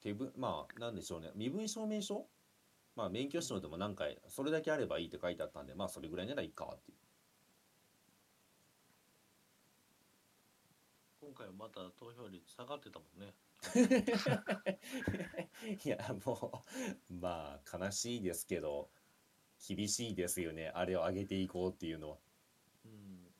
[0.00, 1.30] 手ぶ、まあ、なんでしょうね。
[1.34, 2.26] 身分証明書？
[2.96, 6.98] まあ、免許証でも何回、それだけあればいいって書いてあったんで、まあ、それぐらいならいいかっていう。
[11.20, 13.34] 今回はまた投票率下がってたもんね
[15.84, 16.62] いや、も
[17.10, 18.90] う、まあ、悲しいですけど、
[19.66, 20.68] 厳しいですよね。
[20.68, 22.18] あれを上げていこうっていうのは。
[22.84, 23.32] うん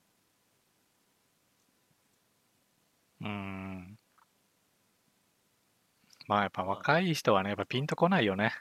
[3.25, 3.99] うーん。
[6.27, 8.53] まあやっぱ若い人はね、やっぱピンとこないよね。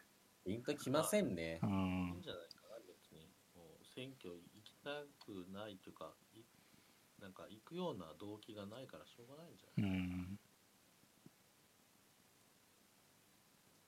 [0.46, 1.66] ピンときませんねう。
[1.66, 2.22] いいんん。
[2.22, 4.90] じゃないかな別にもう選挙行きた
[5.24, 6.42] くないというかい
[7.22, 10.40] なんか行くような動機がないからしょうがないんじゃうない、ん。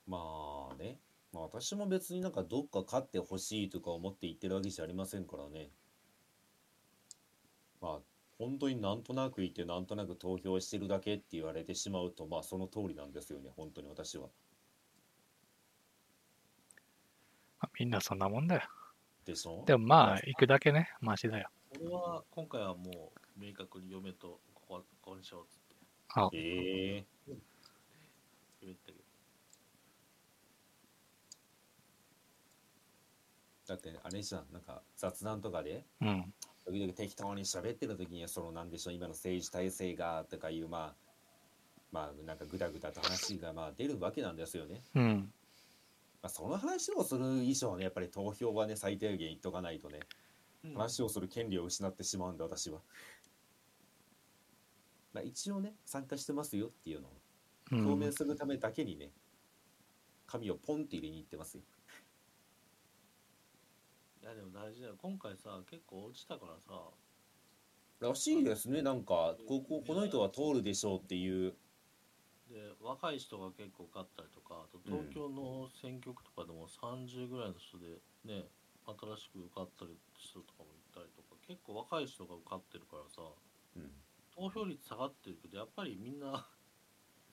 [0.07, 0.99] まあね。
[1.33, 5.71] まあ私も別になんかどっか勝ってほしいとか思って言ってるわけじゃありませんからね。
[7.81, 7.99] まあ、
[8.37, 13.49] 本当になんとなく言ってなんとなく投票してるだけって言われてしまうと、まあその通りなんですよね。
[13.55, 14.27] 本当に私は。
[17.59, 18.61] まあみんなそんなもんだよ。
[19.23, 19.63] でしょ？
[19.65, 21.49] でもまあ、行くだけね、マシだよ。
[21.81, 25.75] 俺は今回はもう明確に嫁とここはここにしようっつって
[26.15, 27.05] あ、え
[28.61, 28.75] え
[33.67, 36.33] だってあれじゃん、なんか雑談とかで、うん。
[36.65, 41.05] 時々適当に喋ってる時にはそのなんでしょう今の政治体制がとかいうまあ
[41.91, 44.81] まあなんかグダグダと話がまあ出るわけなんですよね。
[44.95, 45.31] うん。
[46.21, 49.99] まあ、その話をする以上はねやっぱり投票はね最低限言っとかないとね
[50.75, 52.79] 話をする権利を失ってしまうんで私は。
[55.13, 57.11] まあ、一応ね参加してますよっていうのを
[57.71, 59.11] うん表明するためだけにね
[60.27, 61.63] 紙をポンって入れに行ってますよ。
[64.25, 64.95] いやでも大事だよ。
[64.97, 66.73] 今回さ結構落ちたからさ。
[67.99, 68.81] らしいですね。
[68.81, 71.53] なんかこここの人は通るでしょうっていう。
[72.49, 78.49] で若い人が結構受かったりとかあと東京の選挙区とかでも30ぐらいの人でね
[78.85, 83.21] 新しく受かったり人とかもいたりとか結構若い人が受かってるからさ
[83.77, 83.89] うん。
[84.33, 86.45] 投票率下がってるけどやっぱりみんな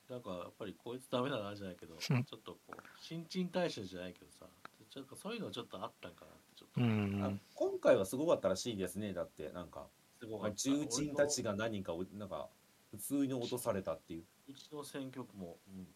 [0.08, 4.46] なんかやっぱりこいつダメだなじゃないけど ちょっとこう新陳代謝じゃないけどさ
[4.92, 7.22] ちょっとそういうのちょっとあったんかなってちょっとうん。
[7.24, 9.86] あ今回はすごかったらしいですねだってなんか
[10.20, 12.48] すごかったまあ重鎮たちが何人かおなんか
[12.90, 15.86] 普通に落とされたっていううちの選挙区も、うん、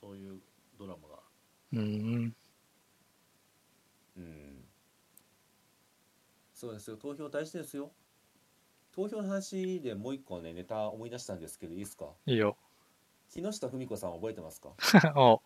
[0.00, 0.40] そういう
[0.78, 1.16] ドラマが
[1.74, 2.34] うん。
[4.16, 4.64] うん
[6.54, 7.92] そうですよ投票大事ですよ
[8.94, 12.06] 投票の話でもう一個ねネタ思い出したんですけどいいですか？
[12.24, 12.56] いいよ。
[13.28, 14.70] 木下富美子さん覚えてますか？
[15.14, 15.42] お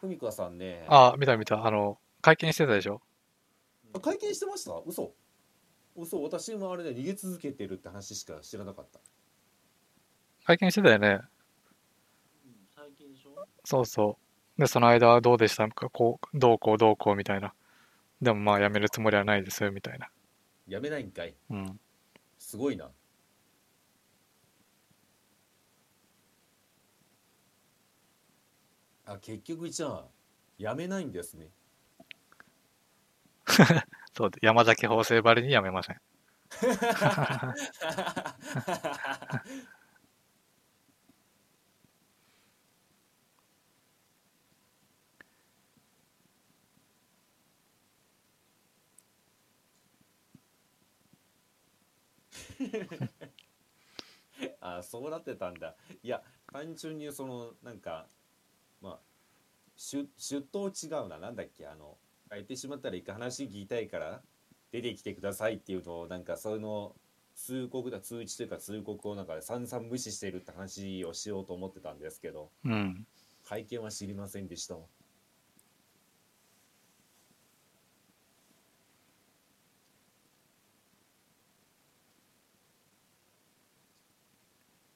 [0.00, 1.66] 富美子さんねあ、見た見た。
[1.66, 3.00] あの、会見してたでしょ？
[3.94, 4.72] あ会見してました？
[4.86, 5.14] 嘘
[5.96, 9.00] 嘘私もあれね逃げ続けてるって話しか知らなかった
[10.44, 11.08] 会見してたよね。
[11.08, 13.46] うん最近でしょ？
[13.64, 14.18] そうそ
[14.58, 14.60] う。
[14.60, 15.68] で、その間はどうでした？
[15.68, 17.54] かこう、どうこうどうこうみたいな。
[18.20, 20.10] でもまあ、辞めるつもりはないですみたいな。
[20.68, 21.80] やめないんかいうん。
[22.38, 22.90] すごいな
[29.06, 30.04] あ結局じゃあ
[30.58, 31.48] やめないんですね
[34.16, 36.00] そうで、山崎法政ばりに辞めません。
[54.60, 55.76] あそうなってたんだ。
[56.02, 56.22] いや
[56.52, 58.08] 単純にそのなんか
[58.80, 59.00] まあ
[59.76, 61.18] 出出頭違うな。
[61.18, 61.66] なんだっけ？
[61.66, 61.98] あの
[62.30, 64.22] 空いてしまったら一回話聞きたいから
[64.72, 66.94] 出てきてくださいっていうのをなんかその
[67.34, 73.06] 通告だ通知というか通告をなんか散々無視しているって話をしようと思ってたんですけどうん。
[73.44, 74.82] 会見は知りませんでしたわ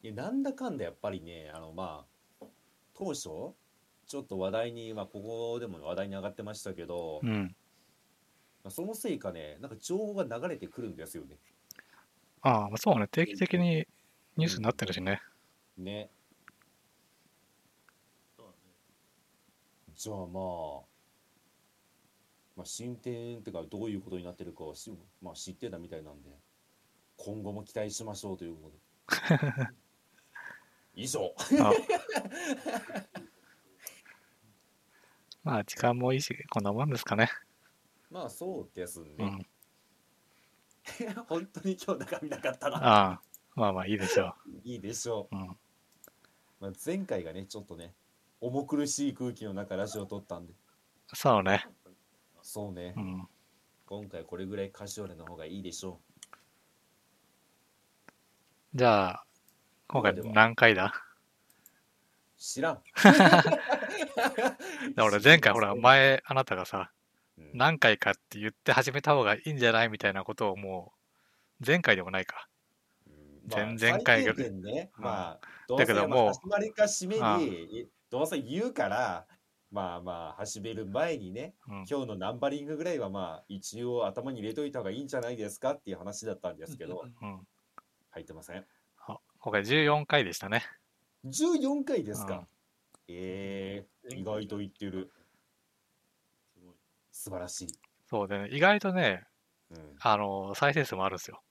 [0.03, 2.05] いやなんだかんだやっぱりねあのま
[2.41, 2.47] あ
[2.95, 3.55] 当初
[4.15, 7.57] ちょっと話題にまあここでも話題に上がってましたけど、うん。
[8.63, 11.37] まあそのせいかねなんか情報が流れてくるんですよね
[12.41, 13.09] ああ、まあそうね。
[13.09, 13.89] 定期的に
[14.37, 15.21] ニュースになってるしね。
[15.77, 16.11] うだね
[19.97, 20.27] じゃあまあ
[22.57, 26.31] まあ進展っていうかどういうことになってるかはし、まあ、知ってたみたいなんで
[27.17, 28.71] 今後も期待しましょうというこ
[29.29, 29.71] とで
[31.03, 31.73] 以上あ
[35.45, 37.31] まあ時間もいいし、こんなもんですかね。
[38.11, 39.47] まあそうですうね、ん。
[41.29, 43.23] 本当に今日中身なかったなああ、
[43.55, 44.35] まあまあいいでしょ
[44.65, 45.37] いいでしょう。
[45.37, 45.43] うん。
[45.43, 45.57] う、
[46.61, 47.95] まあ、前回がねちょっとね
[48.41, 50.55] 重苦しい空気の中ラジオを撮ったんで
[51.13, 51.67] そうね。
[52.43, 53.29] そうね、うん。
[53.87, 56.01] 今回これぐらいカジュアルな方がいいでしょ
[58.75, 59.27] じゃあ、
[59.89, 60.93] 今回何回だ？
[62.37, 62.83] う知らん
[64.15, 64.57] か
[64.97, 66.91] ら俺前回ほら、前あなたがさ、
[67.39, 70.93] うん何回かって言って始めた方がいいんじゃないみたいなことをも
[71.61, 72.49] う、前回でもないか。
[73.07, 74.89] うん前々回ぐらい
[75.77, 79.27] だけどもうせ始まりか締めに、どうせ言うから、
[79.71, 81.85] まあまあ、始める前にね、うん。
[81.91, 87.41] 今日のナンバリングぐらいはまあ、一応頭に入れといた方がいいんじゃないですかっていう話だったんですけど、うん。
[88.11, 88.65] 入ってません？
[89.09, 90.63] あ今回14回でしたね。
[91.27, 92.47] 14回ですか
[93.09, 93.15] うん。
[93.17, 95.11] えー、意外と言ってる。
[96.55, 96.75] すごい。
[97.13, 97.69] 素晴らしい。
[98.07, 99.25] そうでね、意外とね、
[99.71, 99.97] うん。
[100.01, 101.43] あの、再生数もあるんですよ。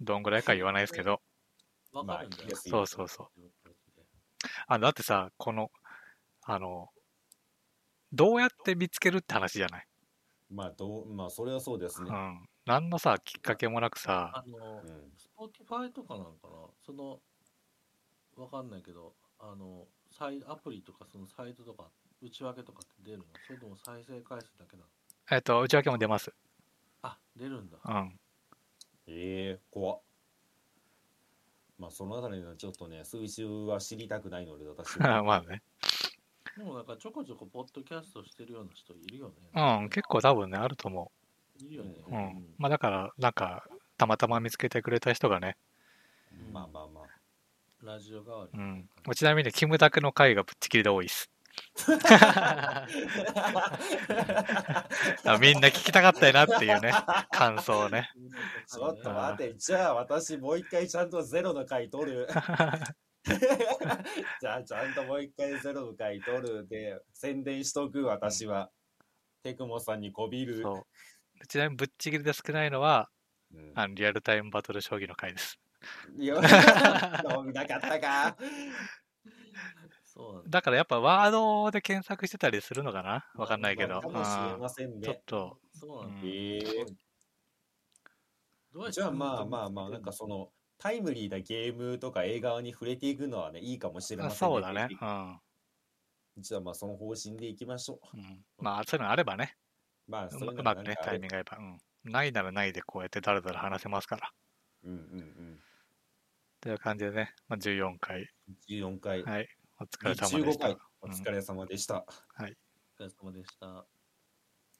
[0.00, 1.20] どんぐらいか言わないですけど。
[1.92, 3.28] わかるんだそうそうそう。
[4.66, 5.70] あだってさ、この、
[6.42, 6.88] あの、
[8.12, 9.86] どうやって見つけるって話じゃない？
[10.50, 12.10] まあ、どう、まあ、それはそうですね。
[12.10, 12.46] うん。
[12.66, 15.12] 何のさ、きっかけもなくさ、あのう、ん。
[15.16, 16.68] Spotify とかなんかな？
[16.84, 17.20] その、
[18.36, 19.86] わかんないけど、あの、
[20.18, 21.90] サイアプリとかそのサイトとか、
[22.22, 23.24] 内訳とかって出るの？
[23.46, 24.88] それとも再生回数だけなの？
[25.30, 26.32] えっと、内訳も出ます。
[27.02, 27.78] あ、出るんだ。
[27.84, 28.20] うん。
[29.06, 30.00] ええ怖っ。
[31.78, 35.22] まあ、そのあたりのちょっとね、数字は知りたくないので、私は。
[35.24, 35.62] まあね。
[36.56, 39.34] でもなんかちょこちょこポッドキャストしてるような人いるよね。
[39.80, 41.10] うん、結構多分ね、あると思
[41.58, 41.94] いるよね。
[42.06, 42.10] う。
[42.10, 42.54] うん。
[42.58, 43.66] まあだから、なんか、
[43.98, 45.56] たまたま見つけてくれた人がね、
[46.52, 47.13] まあまあまあ。
[47.84, 51.30] ラジオ代わりうんちなみに、キムタクの回がぶっちぎりで多いです。
[51.86, 52.86] あ
[55.40, 56.92] みんな聞きたかったよなっていうね、
[57.30, 58.10] 感想をね。
[58.66, 62.26] ちょっと待って、じゃあ私もう一回ちゃんとゼロの回取る。
[64.40, 68.70] じゃあちゃんともう一回ゼロの回取るで、宣伝しとく、私は。
[69.42, 70.64] テクモさんにこびる。
[71.48, 73.10] ちなみにぶっちぎりで少ないのは、
[73.52, 75.60] うんあのリアルタイムバトル将棋の回です。
[76.16, 76.36] いや、
[77.36, 78.36] 飲みなかったか。
[80.04, 80.50] そうなんだ。
[80.50, 83.26] だからやっぱワードで検索してたりするのかな？
[83.34, 84.00] わかんないけど。
[84.00, 85.22] かもしれませんうんちょっね。
[85.26, 86.20] と、そうなんだ。
[86.22, 86.86] うんええ
[88.72, 94.88] どうやってじゃあまあまあまあ、なんかその、タイムリーなゲームとか映画に触れていくのはね、いいかもしれませんそうだね。
[95.00, 95.40] うん。
[96.38, 98.16] じゃあまあその方針でいきましょう。
[98.16, 99.56] うん、まあ、そういうのあればね、
[100.08, 101.56] まあ、うまうまくね、タイミングが合えば。
[101.58, 101.78] うん。
[102.10, 104.30] ないならないでこうやってだらだら話せますから。
[104.82, 104.98] うんうん
[106.64, 108.56] という感じでね、まあ、14回、うん。
[108.70, 109.22] 14回。
[109.22, 110.76] はい、お疲れ様でし15た回。。
[111.02, 112.06] お疲れ様でした。
[112.38, 112.46] お疲
[113.00, 113.86] れ様でした。